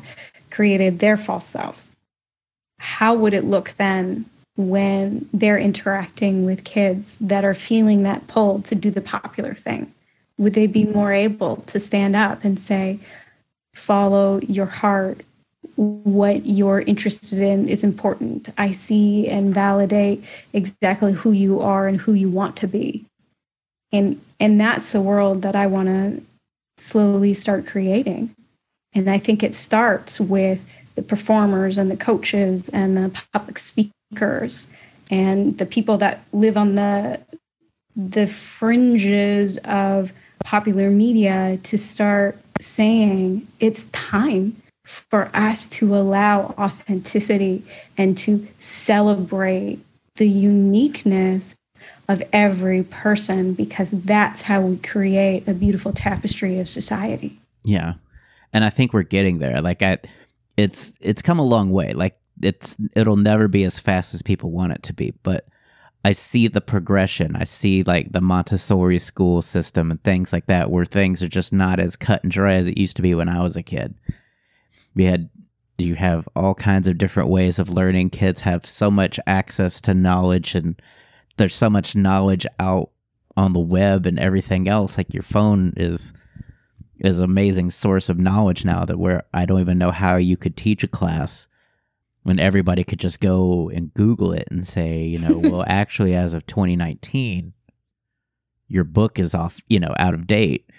[0.52, 1.96] created their false selves.
[2.78, 4.26] How would it look then
[4.58, 9.92] when they're interacting with kids that are feeling that pull to do the popular thing?
[10.38, 13.00] Would they be more able to stand up and say,
[13.74, 15.22] follow your heart?
[15.76, 18.50] What you're interested in is important.
[18.58, 23.06] I see and validate exactly who you are and who you want to be.
[23.92, 26.22] And and that's the world that I want to
[26.78, 28.36] slowly start creating.
[28.94, 30.66] And I think it starts with
[30.96, 34.68] the performers and the coaches and the public speakers
[35.10, 37.20] and the people that live on the
[37.96, 40.12] the fringes of
[40.44, 47.64] popular media to start saying it's time for us to allow authenticity
[47.98, 49.80] and to celebrate
[50.16, 51.56] the uniqueness
[52.08, 57.40] of every person because that's how we create a beautiful tapestry of society.
[57.64, 57.94] Yeah.
[58.54, 59.62] And I think we're getting there.
[59.62, 60.00] Like I
[60.58, 61.94] it's it's come a long way.
[61.94, 65.48] Like it's it'll never be as fast as people want it to be, but
[66.04, 67.36] I see the progression.
[67.36, 71.54] I see like the Montessori school system and things like that where things are just
[71.54, 73.94] not as cut and dry as it used to be when I was a kid.
[74.96, 75.30] We had
[75.78, 78.12] you have all kinds of different ways of learning.
[78.12, 80.80] Kids have so much access to knowledge and
[81.38, 82.92] there's so much knowledge out
[83.38, 84.98] on the web and everything else.
[84.98, 86.14] Like your phone is
[87.00, 90.56] is amazing source of knowledge now that where I don't even know how you could
[90.56, 91.48] teach a class
[92.24, 96.34] when everybody could just go and Google it and say, you know, well, actually, as
[96.34, 97.54] of 2019,
[98.68, 100.70] your book is off, you know, out of date.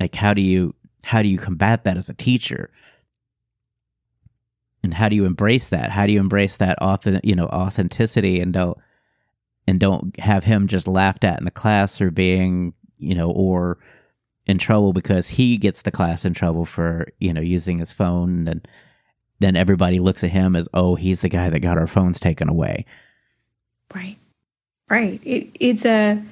[0.00, 2.70] Like, how do you how do you combat that as a teacher?
[4.82, 5.90] And how do you embrace that?
[5.90, 8.78] How do you embrace that author, you know, authenticity and don't
[9.66, 13.78] and don't have him just laughed at in the class or being, you know, or
[14.46, 18.46] in trouble because he gets the class in trouble for, you know, using his phone
[18.46, 18.66] and
[19.38, 22.48] then everybody looks at him as, oh, he's the guy that got our phones taken
[22.48, 22.86] away.
[23.94, 24.16] Right.
[24.88, 25.20] Right.
[25.24, 26.22] It, it's a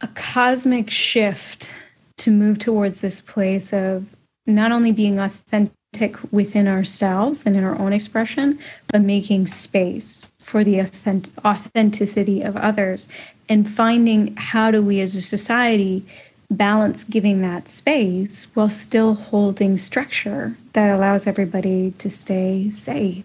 [0.00, 1.70] a cosmic shift
[2.18, 4.04] to move towards this place of
[4.46, 8.58] not only being authentic within ourselves and in our own expression,
[8.88, 13.08] but making space for the authentic, authenticity of others
[13.48, 16.04] and finding how do we as a society
[16.52, 23.24] balance giving that space while still holding structure that allows everybody to stay safe.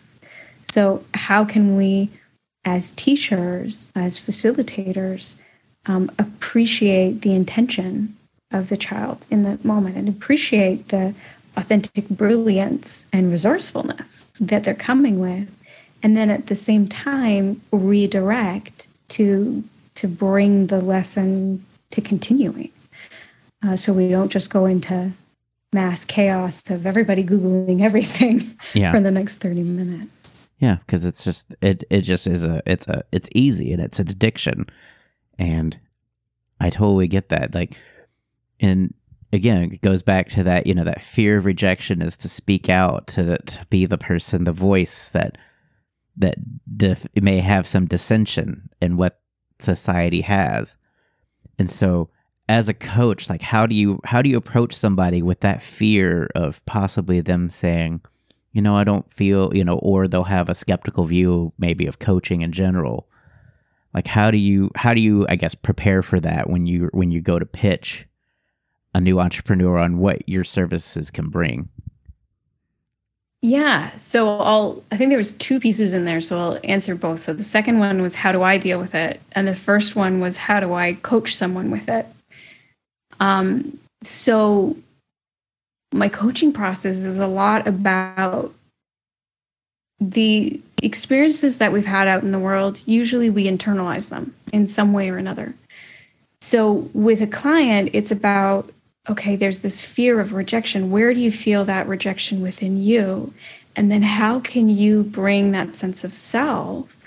[0.64, 2.10] So, how can we,
[2.66, 5.36] as teachers, as facilitators,
[5.86, 8.16] um, appreciate the intention
[8.52, 11.14] of the child in the moment and appreciate the
[11.56, 15.54] authentic brilliance and resourcefulness that they're coming with?
[16.04, 19.64] And then at the same time, redirect to
[19.96, 22.70] to bring the lesson to continuing
[23.64, 25.12] uh, so we don't just go into
[25.74, 28.92] mass chaos of everybody googling everything yeah.
[28.92, 30.48] for the next 30 minutes.
[30.60, 34.00] Yeah because it's just it it just is a it's a it's easy and it's
[34.00, 34.66] an addiction.
[35.38, 35.78] And
[36.60, 37.54] i totally get that.
[37.54, 37.78] Like
[38.60, 38.94] and
[39.32, 42.70] again it goes back to that you know that fear of rejection is to speak
[42.70, 45.38] out to to be the person the voice that
[46.18, 46.38] that
[46.76, 49.20] def- may have some dissension in what
[49.60, 50.78] society has.
[51.60, 52.10] And so
[52.50, 56.30] as a coach like how do you how do you approach somebody with that fear
[56.34, 58.02] of possibly them saying
[58.54, 62.00] you know i don't feel you know or they'll have a skeptical view maybe of
[62.00, 63.08] coaching in general?
[63.94, 67.12] Like how do you how do you i guess prepare for that when you when
[67.12, 68.08] you go to pitch
[68.94, 71.70] a new entrepreneur on what your services can bring?
[73.42, 77.20] Yeah so i'll i think there was two pieces in there so i'll answer both.
[77.22, 79.20] So the second one was how do i deal with it?
[79.32, 82.06] And the first one was how do i coach someone with it
[83.20, 84.78] um, so
[85.92, 88.54] my coaching process is a lot about
[90.00, 92.82] the experiences that we've had out in the world.
[92.86, 95.56] Usually we internalize them in some way or another.
[96.42, 98.72] So with a client, it's about
[99.10, 100.92] okay, there's this fear of rejection.
[100.92, 103.34] Where do you feel that rejection within you?
[103.74, 106.98] And then how can you bring that sense of self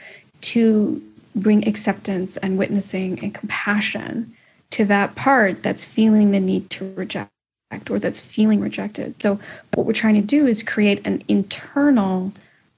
[0.40, 1.02] to
[1.36, 4.34] bring acceptance and witnessing and compassion
[4.70, 7.30] to that part that's feeling the need to reject
[7.88, 9.20] or that's feeling rejected.
[9.22, 9.38] So,
[9.74, 12.32] what we're trying to do is create an internal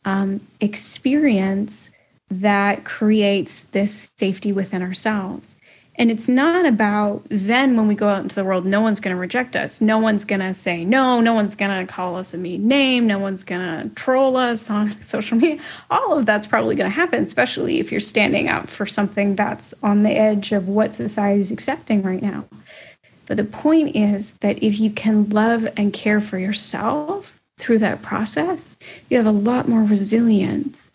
[0.05, 1.91] um, experience
[2.31, 5.57] that creates this safety within ourselves.
[5.97, 9.15] And it's not about then when we go out into the world, no one's going
[9.15, 9.83] to reject us.
[9.83, 11.21] No one's going to say no.
[11.21, 13.07] No one's going to call us a mean name.
[13.07, 15.63] No one's going to troll us on social media.
[15.91, 19.75] All of that's probably going to happen, especially if you're standing up for something that's
[19.83, 22.47] on the edge of what society is accepting right now.
[23.27, 28.03] But the point is that if you can love and care for yourself through that
[28.03, 28.77] process,
[29.11, 30.91] you have a lot more resilience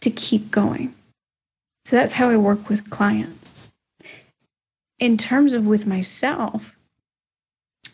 [0.00, 0.94] to keep going.
[1.84, 3.41] So that's how I work with clients.
[5.02, 6.76] In terms of with myself,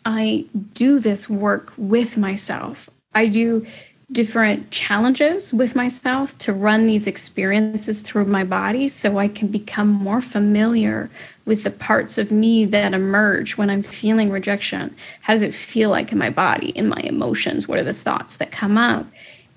[0.05, 0.45] I
[0.75, 2.87] do this work with myself.
[3.15, 3.65] I do
[4.11, 9.87] different challenges with myself to run these experiences through my body so I can become
[9.87, 11.09] more familiar
[11.45, 14.95] with the parts of me that emerge when I'm feeling rejection.
[15.21, 17.67] How does it feel like in my body, in my emotions?
[17.67, 19.07] What are the thoughts that come up?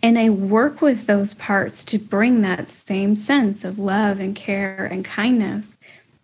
[0.02, 4.88] And I work with those parts to bring that same sense of love and care
[4.90, 5.76] and kindness.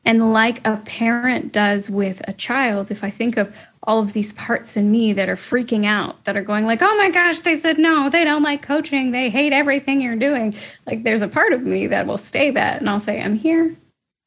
[0.09, 4.33] And like a parent does with a child, if I think of all of these
[4.33, 7.55] parts in me that are freaking out, that are going like, "Oh my gosh, they
[7.55, 8.09] said no.
[8.09, 9.13] They don't like coaching.
[9.13, 10.55] They hate everything you're doing."
[10.87, 13.77] Like there's a part of me that will stay that and I'll say, "I'm here.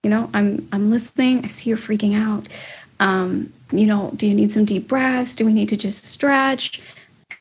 [0.04, 1.44] You know, I'm I'm listening.
[1.44, 2.46] I see you're freaking out.
[3.00, 5.36] Um, you know, do you need some deep breaths?
[5.36, 6.80] Do we need to just stretch?"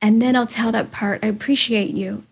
[0.01, 2.25] And then I'll tell that part, "I appreciate you."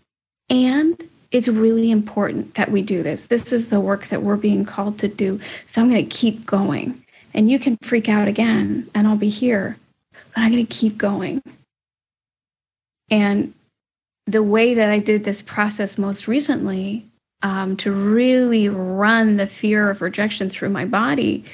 [0.49, 3.27] And it's really important that we do this.
[3.27, 5.41] This is the work that we're being called to do.
[5.67, 7.03] So I'm going to keep going
[7.35, 9.77] and you can freak out again and I'll be here,
[10.13, 11.43] but I'm going to keep going.
[13.11, 13.55] And
[14.27, 17.05] the way that I did this process most recently
[17.43, 21.45] um, to really run the fear of rejection through my body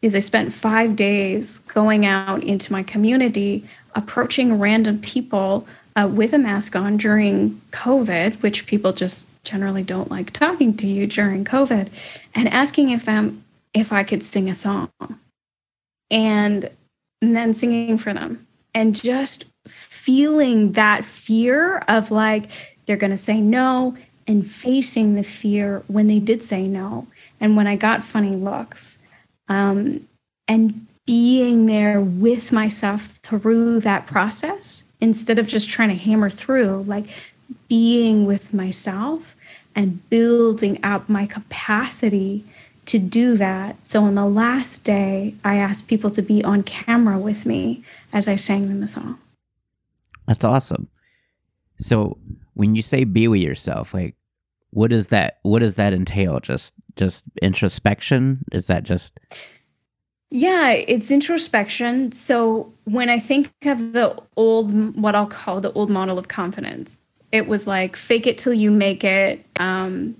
[0.00, 5.66] is I spent five days going out into my community, approaching random people
[5.96, 10.86] uh, with a mask on during COVID, which people just generally don't like talking to
[10.86, 11.88] you during COVID,
[12.34, 14.90] and asking if them if I could sing a song.
[16.10, 16.70] And,
[17.22, 18.46] then singing for them.
[18.74, 22.50] And just feeling that fear of like
[22.84, 27.06] they're going to say no and facing the fear when they did say no
[27.40, 28.98] and when I got funny looks.
[29.48, 30.08] Um,
[30.48, 36.84] and being there with myself through that process instead of just trying to hammer through,
[36.84, 37.06] like
[37.68, 39.36] being with myself
[39.74, 42.44] and building up my capacity
[42.86, 43.86] to do that.
[43.86, 47.82] So on the last day, I asked people to be on camera with me
[48.12, 49.18] as I sang them a song.
[50.26, 50.88] That's awesome.
[51.78, 52.16] So
[52.54, 54.14] when you say be with yourself, like
[54.70, 56.38] what does that what does that entail?
[56.38, 58.44] Just just introspection?
[58.52, 59.18] Is that just
[60.34, 62.10] yeah, it's introspection.
[62.10, 67.04] So when I think of the old, what I'll call the old model of confidence,
[67.32, 69.44] it was like fake it till you make it.
[69.56, 70.16] Um,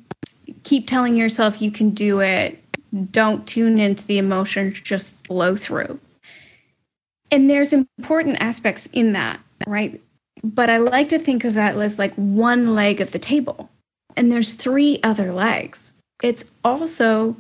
[0.65, 2.63] keep telling yourself you can do it.
[3.11, 5.99] Don't tune into the emotions, just flow through.
[7.31, 9.99] And there's important aspects in that, right?
[10.45, 13.71] But I like to think of that as like one leg of the table.
[14.15, 15.95] And there's three other legs.
[16.23, 17.35] It's also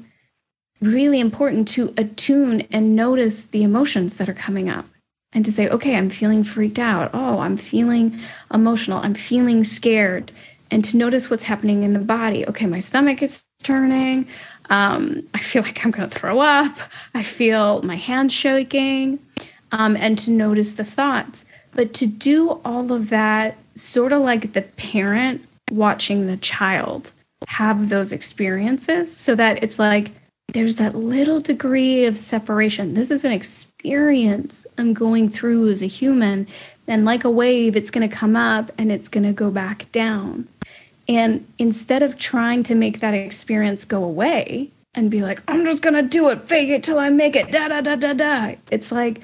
[0.82, 4.86] really important to attune and notice the emotions that are coming up
[5.32, 7.10] and to say, okay, I'm feeling freaked out.
[7.14, 8.18] Oh, I'm feeling
[8.52, 8.98] emotional.
[8.98, 10.30] I'm feeling scared
[10.70, 12.46] and to notice what's happening in the body.
[12.46, 14.26] Okay, my stomach is turning.
[14.70, 16.76] Um, I feel like I'm going to throw up.
[17.14, 19.18] I feel my hands shaking.
[19.70, 21.46] Um, and to notice the thoughts.
[21.74, 27.12] But to do all of that, sort of like the parent watching the child
[27.48, 30.10] have those experiences, so that it's like
[30.52, 32.94] there's that little degree of separation.
[32.94, 36.46] This is an experience I'm going through as a human.
[36.86, 39.90] And like a wave, it's going to come up and it's going to go back
[39.92, 40.48] down.
[41.08, 45.82] And instead of trying to make that experience go away and be like, I'm just
[45.82, 48.54] going to do it, fake it till I make it, da da da da da,
[48.70, 49.22] it's like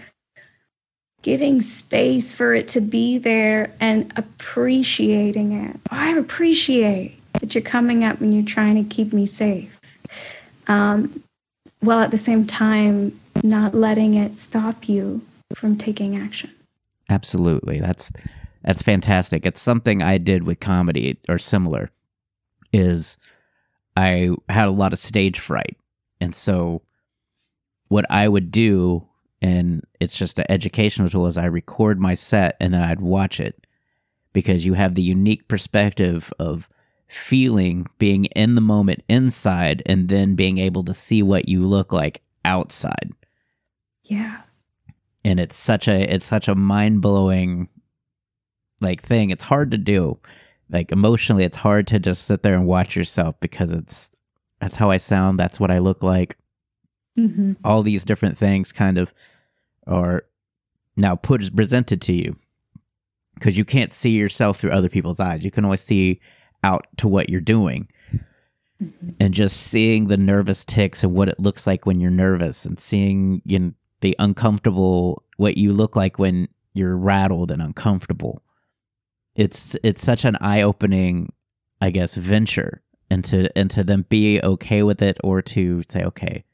[1.22, 5.76] giving space for it to be there and appreciating it.
[5.90, 9.77] I appreciate that you're coming up and you're trying to keep me safe.
[10.68, 11.22] Um,
[11.80, 15.22] while at the same time, not letting it stop you
[15.54, 16.50] from taking action.
[17.08, 17.80] Absolutely.
[17.80, 18.10] That's
[18.62, 19.46] that's fantastic.
[19.46, 21.90] It's something I did with comedy or similar.
[22.72, 23.16] Is
[23.96, 25.76] I had a lot of stage fright.
[26.20, 26.82] And so
[27.88, 29.06] what I would do
[29.40, 33.40] and it's just an educational tool is I record my set and then I'd watch
[33.40, 33.66] it
[34.32, 36.68] because you have the unique perspective of
[37.08, 41.92] feeling being in the moment inside and then being able to see what you look
[41.92, 43.12] like outside.
[44.04, 44.42] Yeah.
[45.24, 47.68] And it's such a it's such a mind-blowing
[48.80, 49.30] like thing.
[49.30, 50.18] It's hard to do.
[50.70, 54.10] Like emotionally, it's hard to just sit there and watch yourself because it's
[54.60, 55.38] that's how I sound.
[55.38, 56.36] That's what I look like.
[57.18, 57.54] Mm-hmm.
[57.64, 59.12] All these different things kind of
[59.86, 60.24] are
[60.96, 62.36] now put presented to you
[63.34, 65.44] because you can't see yourself through other people's eyes.
[65.44, 66.20] You can only see
[66.64, 67.88] out to what you're doing.
[68.82, 69.10] Mm-hmm.
[69.20, 72.78] And just seeing the nervous ticks and what it looks like when you're nervous and
[72.78, 78.42] seeing you know, the uncomfortable what you look like when you're rattled and uncomfortable.
[79.34, 81.32] It's it's such an eye-opening,
[81.80, 86.44] I guess, venture into into them be okay with it or to say okay,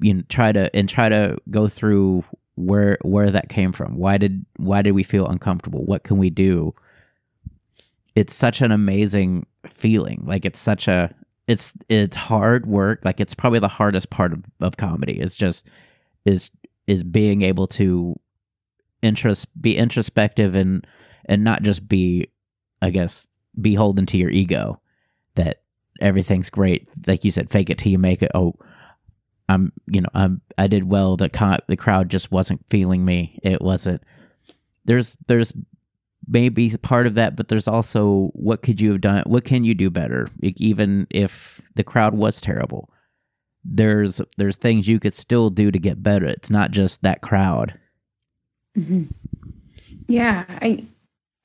[0.00, 2.24] you know, try to and try to go through
[2.54, 3.96] where where that came from.
[3.96, 5.84] Why did why did we feel uncomfortable?
[5.84, 6.74] What can we do?
[8.14, 10.22] It's such an amazing feeling.
[10.26, 11.14] Like it's such a
[11.46, 13.00] it's it's hard work.
[13.04, 15.18] Like it's probably the hardest part of, of comedy.
[15.20, 15.68] It's just
[16.24, 16.50] is
[16.86, 18.18] is being able to
[19.02, 20.86] interest be introspective and
[21.26, 22.28] and not just be
[22.80, 23.28] I guess
[23.60, 24.80] beholden to your ego
[25.34, 25.62] that
[26.00, 26.88] everything's great.
[27.06, 28.30] Like you said, fake it till you make it.
[28.34, 28.54] Oh,
[29.48, 31.16] I'm you know I'm I did well.
[31.16, 33.38] The con- the crowd just wasn't feeling me.
[33.42, 34.02] It wasn't.
[34.84, 35.52] There's there's
[36.28, 39.22] maybe part of that, but there's also what could you have done?
[39.26, 40.28] What can you do better?
[40.42, 42.90] Even if the crowd was terrible,
[43.64, 46.26] there's there's things you could still do to get better.
[46.26, 47.78] It's not just that crowd.
[48.76, 49.04] Mm-hmm.
[50.06, 50.84] Yeah, I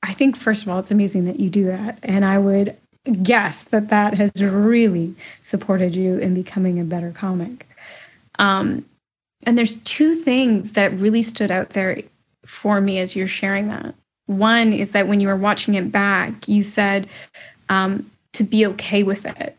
[0.02, 2.76] I think first of all, it's amazing that you do that, and I would
[3.22, 7.66] guess that that has really supported you in becoming a better comic.
[8.38, 8.84] Um,
[9.44, 12.02] and there's two things that really stood out there
[12.44, 13.94] for me as you're sharing that.
[14.30, 17.08] One is that when you were watching it back, you said
[17.68, 19.56] um, to be okay with it.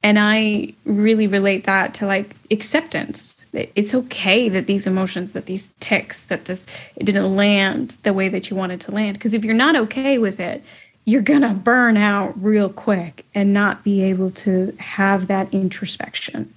[0.00, 3.44] And I really relate that to like acceptance.
[3.52, 8.28] It's okay that these emotions, that these ticks, that this it didn't land the way
[8.28, 9.14] that you wanted to land.
[9.14, 10.62] Because if you're not okay with it,
[11.04, 16.54] you're gonna burn out real quick and not be able to have that introspection.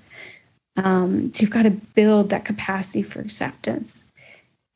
[0.76, 4.06] Um, so you've got to build that capacity for acceptance.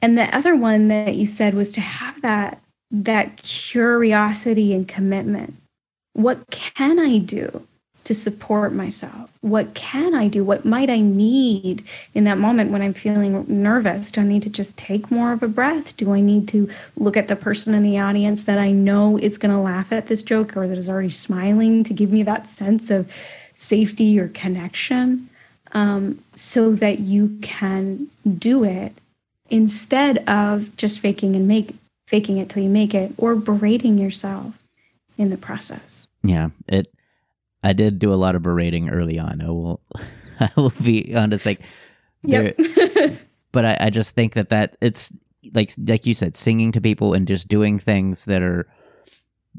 [0.01, 2.59] And the other one that you said was to have that
[2.93, 5.55] that curiosity and commitment.
[6.13, 7.67] What can I do
[8.03, 9.31] to support myself?
[9.41, 10.43] What can I do?
[10.43, 11.83] What might I need
[12.13, 14.11] in that moment when I'm feeling nervous?
[14.11, 15.97] Do I need to just take more of a breath?
[15.97, 19.37] Do I need to look at the person in the audience that I know is
[19.37, 22.47] going to laugh at this joke or that is already smiling to give me that
[22.47, 23.11] sense of
[23.55, 25.29] safety or connection
[25.71, 28.93] um, so that you can do it
[29.49, 31.75] instead of just faking and make
[32.13, 34.53] faking it till you make it or berating yourself
[35.17, 36.07] in the process.
[36.21, 36.93] Yeah, it.
[37.63, 39.41] I did do a lot of berating early on.
[39.41, 39.81] I will,
[40.39, 41.43] I will be honest.
[41.43, 41.61] Like,
[42.21, 42.55] yep.
[43.51, 45.11] but I, I just think that that it's
[45.55, 48.67] like like you said, singing to people and just doing things that are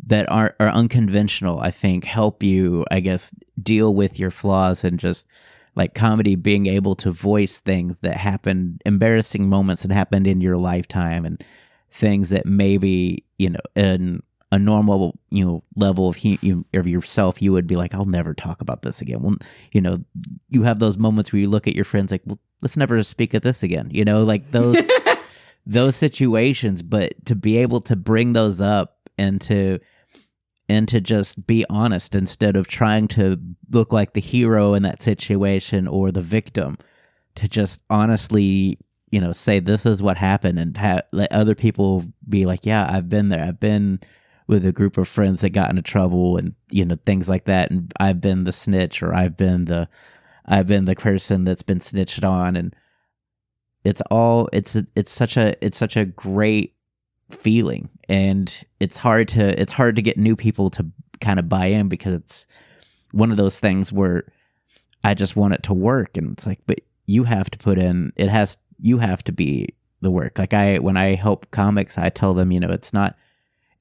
[0.07, 1.59] that are are unconventional.
[1.59, 5.27] I think help you, I guess, deal with your flaws and just
[5.75, 10.57] like comedy being able to voice things that happened, embarrassing moments that happened in your
[10.57, 11.45] lifetime and
[11.95, 14.21] things that maybe you know in
[14.51, 18.35] a normal you know level of you, of yourself you would be like I'll never
[18.35, 19.23] talk about this again.
[19.23, 19.37] Well,
[19.73, 19.99] you know,
[20.49, 23.35] you have those moments where you look at your friends like, well, let's never speak
[23.35, 23.89] of this again.
[23.93, 24.77] You know, like those
[25.67, 26.83] those situations.
[26.83, 29.79] But to be able to bring those up and to
[30.69, 33.39] and to just be honest instead of trying to
[33.71, 36.79] look like the hero in that situation or the victim,
[37.37, 38.79] to just honestly
[39.15, 40.77] you know say this is what happened and
[41.13, 43.45] let other people be like yeah i've been there.
[43.45, 44.01] I've been
[44.47, 47.71] with a group of friends that got into trouble and you know things like that
[47.71, 49.89] and i've been the snitch or i've been the
[50.47, 52.57] i've been the person that's been snitched on.
[52.57, 52.75] And
[53.85, 56.75] it's all it's it's such a it's such a great
[57.31, 57.89] feeling.
[58.09, 60.87] And it's hard to it's hard to get new people to
[61.21, 62.47] kind of buy in because it's
[63.13, 64.25] one of those things where
[65.05, 66.17] i just want it to work.
[66.17, 69.69] And it's like but you have to put in it has you have to be
[70.01, 70.39] the work.
[70.39, 73.17] Like I when I help comics, I tell them, you know, it's not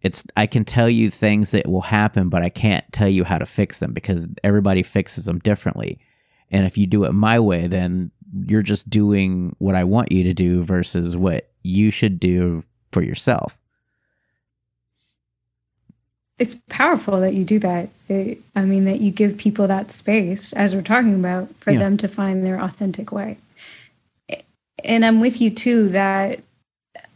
[0.01, 3.37] it's I can tell you things that will happen, but I can't tell you how
[3.37, 5.99] to fix them because everybody fixes them differently.
[6.51, 8.11] And if you do it my way, then
[8.45, 13.01] you're just doing what I want you to do versus what you should do for
[13.01, 13.57] yourself.
[16.39, 17.89] It's powerful that you do that.
[18.09, 21.79] It, I mean, that you give people that space, as we're talking about, for yeah.
[21.79, 23.37] them to find their authentic way
[24.83, 26.41] and I'm with you too that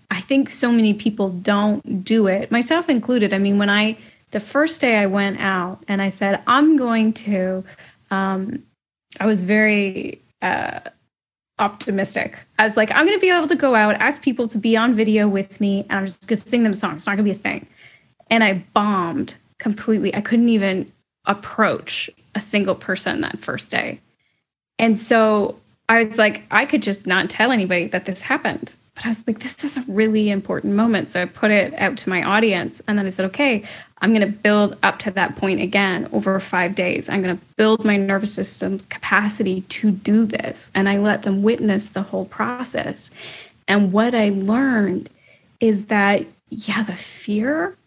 [0.09, 3.33] I think so many people don't do it, myself included.
[3.33, 3.97] I mean, when I,
[4.31, 7.63] the first day I went out and I said, I'm going to,
[8.09, 8.63] um,
[9.19, 10.79] I was very uh,
[11.59, 12.45] optimistic.
[12.57, 14.77] I was like, I'm going to be able to go out, ask people to be
[14.77, 16.97] on video with me, and I'm just going to sing them songs.
[16.97, 17.67] It's not going to be a thing.
[18.29, 20.13] And I bombed completely.
[20.13, 20.91] I couldn't even
[21.25, 23.99] approach a single person that first day.
[24.79, 25.59] And so
[25.89, 29.27] I was like, I could just not tell anybody that this happened but I was
[29.27, 31.09] like, this is a really important moment.
[31.09, 32.81] So I put it out to my audience.
[32.87, 33.63] And then I said, okay,
[33.99, 37.07] I'm going to build up to that point again over five days.
[37.07, 40.71] I'm going to build my nervous system's capacity to do this.
[40.73, 43.11] And I let them witness the whole process.
[43.67, 45.11] And what I learned
[45.59, 47.77] is that, yeah, the fear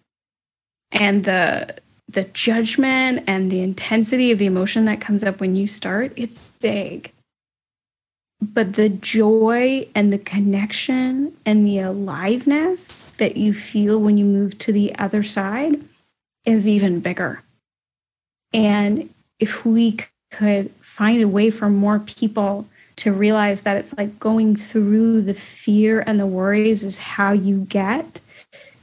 [0.92, 1.74] and the
[2.09, 6.38] the judgment and the intensity of the emotion that comes up when you start, it's
[6.61, 7.12] big
[8.41, 14.59] but the joy and the connection and the aliveness that you feel when you move
[14.59, 15.80] to the other side
[16.45, 17.43] is even bigger.
[18.53, 19.99] And if we
[20.30, 22.66] could find a way for more people
[22.97, 27.64] to realize that it's like going through the fear and the worries is how you
[27.66, 28.20] get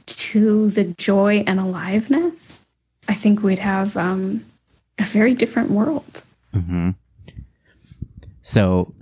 [0.06, 2.58] to the joy and aliveness,
[3.08, 4.44] I think we'd have um,
[4.98, 6.22] a very different world.
[6.54, 6.90] Mm-hmm.
[8.42, 8.92] So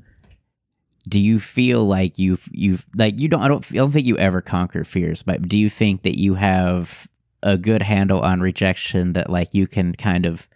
[1.09, 4.19] do you feel like you've you've like you don't I don't I don't think you
[4.19, 7.09] ever conquer fears, but do you think that you have
[7.43, 10.49] a good handle on rejection that like you can kind of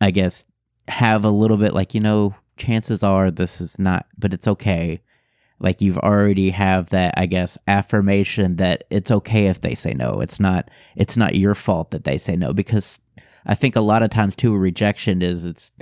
[0.00, 0.44] I guess
[0.88, 5.00] have a little bit like you know chances are this is not but it's okay.
[5.58, 10.20] Like you've already have that i guess affirmation that it's okay if they say no.
[10.20, 13.00] It's not it's not your fault that they say no because
[13.46, 15.72] i think a lot of times too a rejection is it's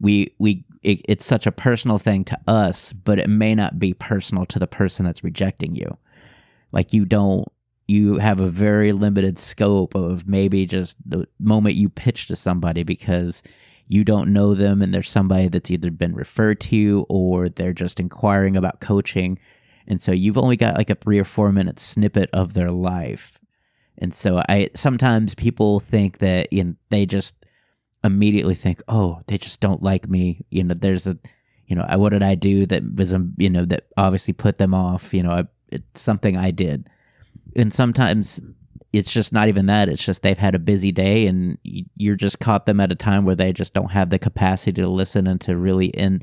[0.00, 3.92] we we it, it's such a personal thing to us, but it may not be
[3.92, 5.98] personal to the person that's rejecting you.
[6.72, 7.46] Like you don't
[7.88, 12.82] you have a very limited scope of maybe just the moment you pitch to somebody
[12.82, 13.44] because
[13.86, 17.72] you don't know them and there's somebody that's either been referred to you or they're
[17.72, 19.38] just inquiring about coaching.
[19.86, 23.38] And so you've only got like a three or four minute snippet of their life.
[23.98, 27.45] And so I sometimes people think that you know, they just
[28.06, 30.44] immediately think, oh, they just don't like me.
[30.50, 31.18] You know, there's a,
[31.66, 34.72] you know, what did I do that was, um, you know, that obviously put them
[34.72, 35.12] off.
[35.12, 36.88] You know, I, it's something I did.
[37.54, 38.40] And sometimes
[38.92, 39.88] it's just not even that.
[39.88, 43.24] It's just they've had a busy day and you're just caught them at a time
[43.24, 46.22] where they just don't have the capacity to listen and to really in,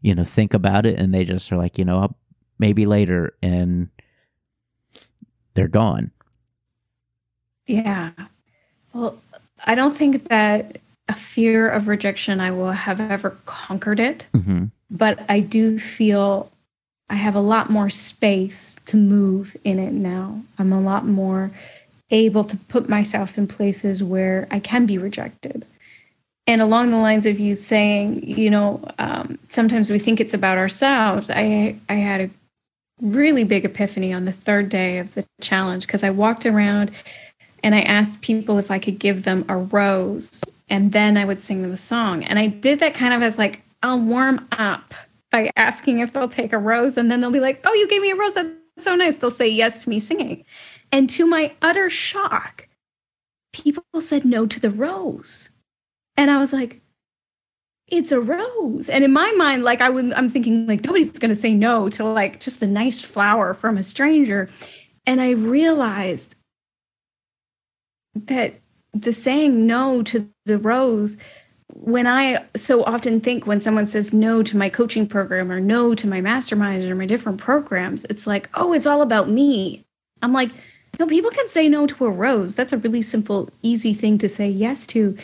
[0.00, 0.98] you know, think about it.
[0.98, 2.14] And they just are like, you know,
[2.58, 3.90] maybe later and
[5.54, 6.10] they're gone.
[7.66, 8.10] Yeah.
[8.92, 9.20] Well,
[9.64, 10.78] I don't think that
[11.10, 14.28] a fear of rejection, I will have ever conquered it.
[14.32, 14.66] Mm-hmm.
[14.92, 16.52] But I do feel
[17.08, 20.40] I have a lot more space to move in it now.
[20.56, 21.50] I'm a lot more
[22.12, 25.66] able to put myself in places where I can be rejected.
[26.46, 30.58] And along the lines of you saying, you know, um, sometimes we think it's about
[30.58, 31.28] ourselves.
[31.28, 32.30] I I had a
[33.00, 36.92] really big epiphany on the third day of the challenge because I walked around
[37.64, 41.40] and I asked people if I could give them a rose and then I would
[41.40, 42.24] sing them a song.
[42.24, 44.94] And I did that kind of as like, I'll warm up
[45.30, 46.96] by asking if they'll take a rose.
[46.96, 48.32] And then they'll be like, oh, you gave me a rose.
[48.32, 49.16] That's so nice.
[49.16, 50.44] They'll say yes to me singing.
[50.92, 52.68] And to my utter shock,
[53.52, 55.50] people said no to the rose.
[56.16, 56.80] And I was like,
[57.88, 58.88] it's a rose.
[58.88, 61.88] And in my mind, like I would, I'm thinking like nobody's going to say no
[61.90, 64.48] to like just a nice flower from a stranger.
[65.06, 66.36] And I realized
[68.14, 68.60] that
[68.92, 71.16] the saying no to the rose
[71.74, 75.94] when I so often think when someone says no to my coaching program or no
[75.94, 79.84] to my mastermind or my different programs, it's like, oh, it's all about me.
[80.22, 80.50] I'm like,
[80.98, 82.54] no, people can say no to a rose.
[82.54, 85.16] That's a really simple, easy thing to say yes to.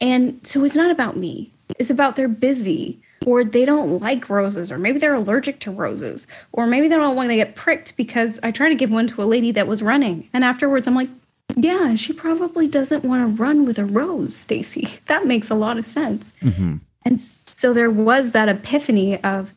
[0.00, 1.52] And so it's not about me.
[1.78, 6.26] It's about they're busy or they don't like roses or maybe they're allergic to roses
[6.52, 9.22] or maybe they don't want to get pricked because I tried to give one to
[9.22, 10.28] a lady that was running.
[10.32, 11.10] And afterwards I'm like,
[11.56, 14.88] yeah, she probably doesn't want to run with a rose, Stacey.
[15.06, 16.34] That makes a lot of sense.
[16.40, 16.76] Mm-hmm.
[17.04, 19.52] And so there was that epiphany of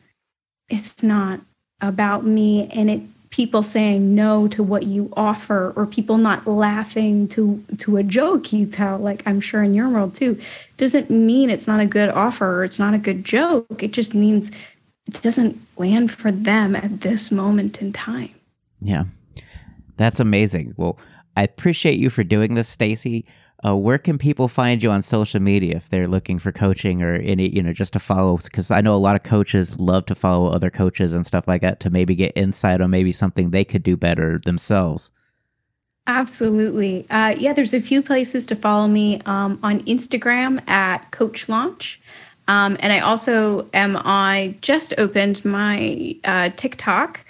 [0.68, 1.40] it's not
[1.80, 7.26] about me and it people saying no to what you offer or people not laughing
[7.26, 10.38] to to a joke you tell like i'm sure in your world too
[10.76, 14.14] doesn't mean it's not a good offer or it's not a good joke it just
[14.14, 14.52] means
[15.08, 18.30] it doesn't land for them at this moment in time
[18.80, 19.02] yeah
[19.96, 20.96] that's amazing well
[21.36, 23.26] I appreciate you for doing this, Stacey.
[23.66, 27.14] Uh, where can people find you on social media if they're looking for coaching or
[27.14, 28.36] any, you know, just to follow?
[28.36, 31.62] Because I know a lot of coaches love to follow other coaches and stuff like
[31.62, 35.10] that to maybe get insight on maybe something they could do better themselves.
[36.06, 37.06] Absolutely.
[37.08, 42.00] Uh, yeah, there's a few places to follow me um, on Instagram at Coach Launch.
[42.46, 47.24] Um, and I also am, I just opened my uh, TikTok.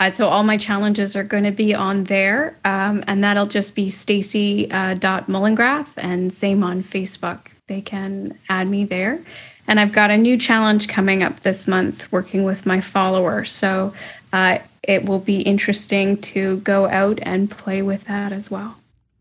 [0.00, 3.74] Uh, so all my challenges are going to be on there, um, and that'll just
[3.74, 7.52] be Stacey uh, dot Molengraaf, and same on Facebook.
[7.66, 9.20] They can add me there,
[9.68, 13.52] and I've got a new challenge coming up this month, working with my followers.
[13.52, 13.92] So
[14.32, 18.76] uh, it will be interesting to go out and play with that as well.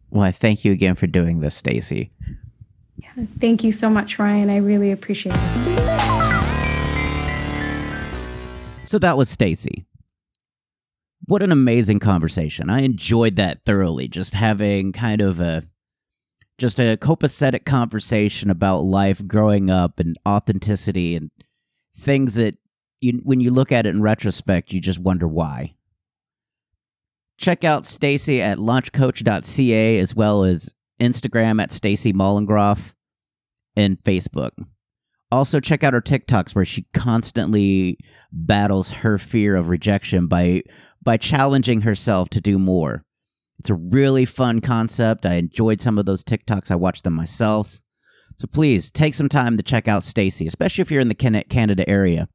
[0.09, 2.09] Well, I thank you again for doing this, Stacey.
[2.95, 4.49] Yeah, thank you so much, Ryan.
[4.49, 5.89] I really appreciate it.
[8.85, 9.85] So that was Stacey.
[11.29, 12.71] What an amazing conversation.
[12.71, 15.61] I enjoyed that thoroughly, just having kind of a
[16.57, 21.29] just a copacetic conversation about life growing up and authenticity and
[21.95, 22.57] things that
[22.99, 25.75] you when you look at it in retrospect, you just wonder why.
[27.37, 32.93] Check out Stacey at launchcoach.ca as well as Instagram at Stacey Molengraaf
[33.75, 34.53] and Facebook.
[35.31, 37.99] Also, check out her TikToks where she constantly
[38.31, 40.63] battles her fear of rejection by
[41.01, 43.03] by challenging herself to do more.
[43.59, 45.25] It's a really fun concept.
[45.25, 46.71] I enjoyed some of those TikToks.
[46.71, 47.81] I watched them myself.
[48.37, 51.87] So please take some time to check out Stacey, especially if you're in the Canada
[51.89, 52.29] area,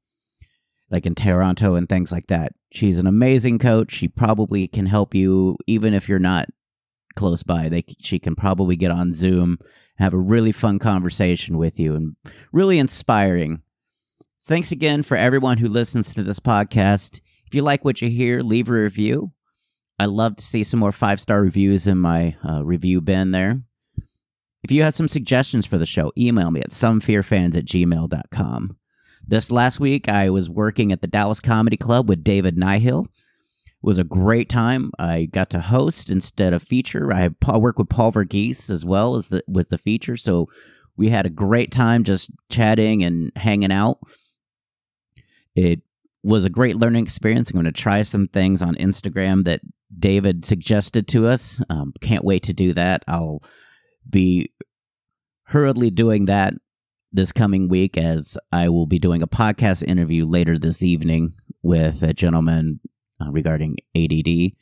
[0.91, 2.53] like in Toronto and things like that.
[2.73, 3.93] She's an amazing coach.
[3.93, 6.49] She probably can help you even if you're not
[7.17, 7.71] close by.
[7.71, 9.59] They she can probably get on Zoom,
[9.97, 12.17] have a really fun conversation with you and
[12.53, 13.63] really inspiring.
[14.43, 17.21] Thanks again for everyone who listens to this podcast.
[17.55, 19.31] If you like what you hear, leave a review.
[19.97, 23.61] I love to see some more five star reviews in my uh, review bin there.
[24.65, 28.77] If you have some suggestions for the show, email me at somefearfans at gmail.com.
[29.25, 33.05] This last week, I was working at the Dallas Comedy Club with David Nihill.
[33.05, 33.13] It
[33.81, 34.91] was a great time.
[34.99, 37.13] I got to host instead of feature.
[37.13, 40.49] I, I worked with Paul Varghese as well as the, with the feature, so
[40.97, 44.01] we had a great time just chatting and hanging out.
[45.55, 45.83] It
[46.25, 47.51] was a great learning experience.
[47.51, 49.61] I'm going to try some things on Instagram that
[49.97, 51.63] David suggested to us.
[51.69, 53.05] Um, can't wait to do that.
[53.07, 53.43] I'll
[54.09, 54.53] be
[55.45, 56.55] hurriedly doing that
[57.13, 62.03] this coming week as I will be doing a podcast interview later this evening with
[62.03, 62.81] a gentleman
[63.21, 64.53] uh, regarding ADD.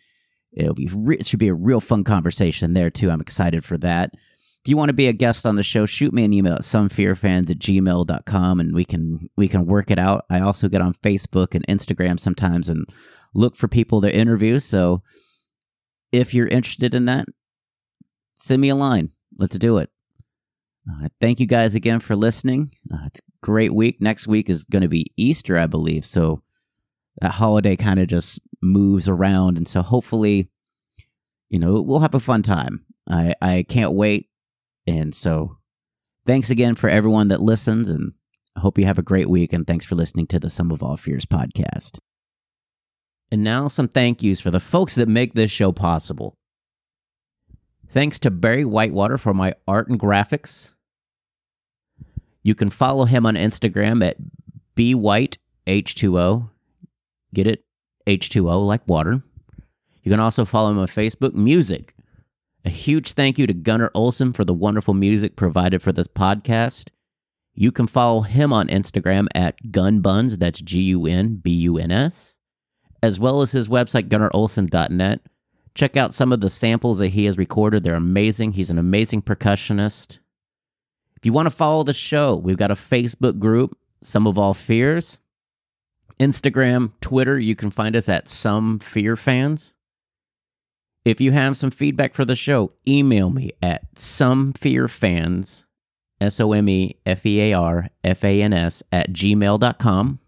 [0.52, 3.10] It'll be re- it should be a real fun conversation there too.
[3.10, 4.10] I'm excited for that.
[4.64, 6.60] If you want to be a guest on the show, shoot me an email at
[6.60, 10.24] somefearfans at gmail.com and we can we can work it out.
[10.30, 12.86] I also get on Facebook and Instagram sometimes and
[13.34, 14.60] look for people to interview.
[14.60, 15.02] So
[16.12, 17.26] if you're interested in that,
[18.36, 19.10] send me a line.
[19.36, 19.90] Let's do it.
[20.88, 22.70] Uh, thank you guys again for listening.
[22.92, 24.00] Uh, it's a great week.
[24.00, 26.04] Next week is going to be Easter, I believe.
[26.04, 26.42] So
[27.20, 29.56] that holiday kind of just moves around.
[29.58, 30.50] And so hopefully,
[31.48, 32.84] you know, we'll have a fun time.
[33.08, 34.28] I, I can't wait.
[34.86, 35.58] And so
[36.26, 37.88] thanks again for everyone that listens.
[37.88, 38.12] And
[38.56, 39.52] I hope you have a great week.
[39.52, 41.98] And thanks for listening to the Some of All Fears podcast.
[43.30, 46.36] And now some thank yous for the folks that make this show possible.
[47.88, 50.72] Thanks to Barry Whitewater for my art and graphics.
[52.42, 54.16] You can follow him on Instagram at
[54.76, 56.50] bwhiteh2o.
[57.34, 57.64] Get it?
[58.06, 59.22] H2O like water.
[60.02, 61.91] You can also follow him on Facebook Music.
[62.64, 66.90] A huge thank you to Gunnar Olsen for the wonderful music provided for this podcast.
[67.54, 71.90] You can follow him on Instagram at gunbuns, that's G U N B U N
[71.90, 72.36] S,
[73.02, 75.20] as well as his website, gunnarolsen.net.
[75.74, 77.82] Check out some of the samples that he has recorded.
[77.82, 78.52] They're amazing.
[78.52, 80.18] He's an amazing percussionist.
[81.16, 84.54] If you want to follow the show, we've got a Facebook group, Some of All
[84.54, 85.18] Fears.
[86.20, 89.74] Instagram, Twitter, you can find us at Some Fear Fans.
[91.05, 95.64] If you have some feedback for the show, email me at somefearfans,
[96.20, 100.20] S O M E F E A R F A N S, at gmail.com.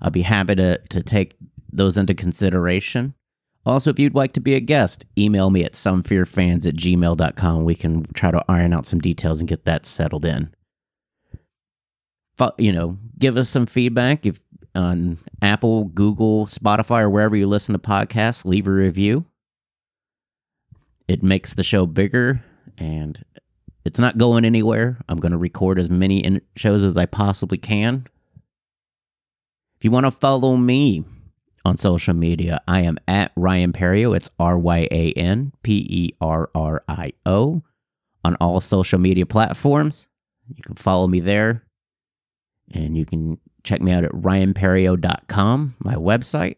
[0.00, 1.36] I'll be happy to, to take
[1.72, 3.14] those into consideration.
[3.66, 7.64] Also, if you'd like to be a guest, email me at somefearfans at gmail.com.
[7.64, 10.52] We can try to iron out some details and get that settled in.
[12.58, 14.40] You know, give us some feedback if
[14.74, 18.44] on Apple, Google, Spotify, or wherever you listen to podcasts.
[18.44, 19.24] Leave a review.
[21.08, 22.42] It makes the show bigger
[22.78, 23.22] and
[23.84, 24.98] it's not going anywhere.
[25.08, 28.06] I'm going to record as many shows as I possibly can.
[29.76, 31.04] If you want to follow me
[31.64, 34.16] on social media, I am at Ryan Perrio.
[34.16, 37.62] It's R Y A N P E R R I O
[38.24, 40.08] on all social media platforms.
[40.48, 41.64] You can follow me there.
[42.72, 46.56] And you can check me out at ryanperrio.com, my website.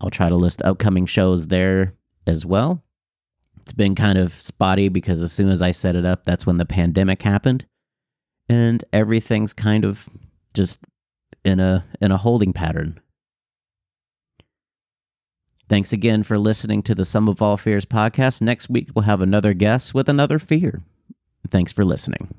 [0.00, 1.94] I'll try to list upcoming shows there
[2.26, 2.82] as well.
[3.64, 6.58] It's been kind of spotty because as soon as I set it up, that's when
[6.58, 7.64] the pandemic happened.
[8.46, 10.06] And everything's kind of
[10.52, 10.80] just
[11.46, 13.00] in a in a holding pattern.
[15.66, 18.42] Thanks again for listening to the Some of All Fears podcast.
[18.42, 20.82] Next week we'll have another guest with another fear.
[21.48, 22.34] Thanks for listening.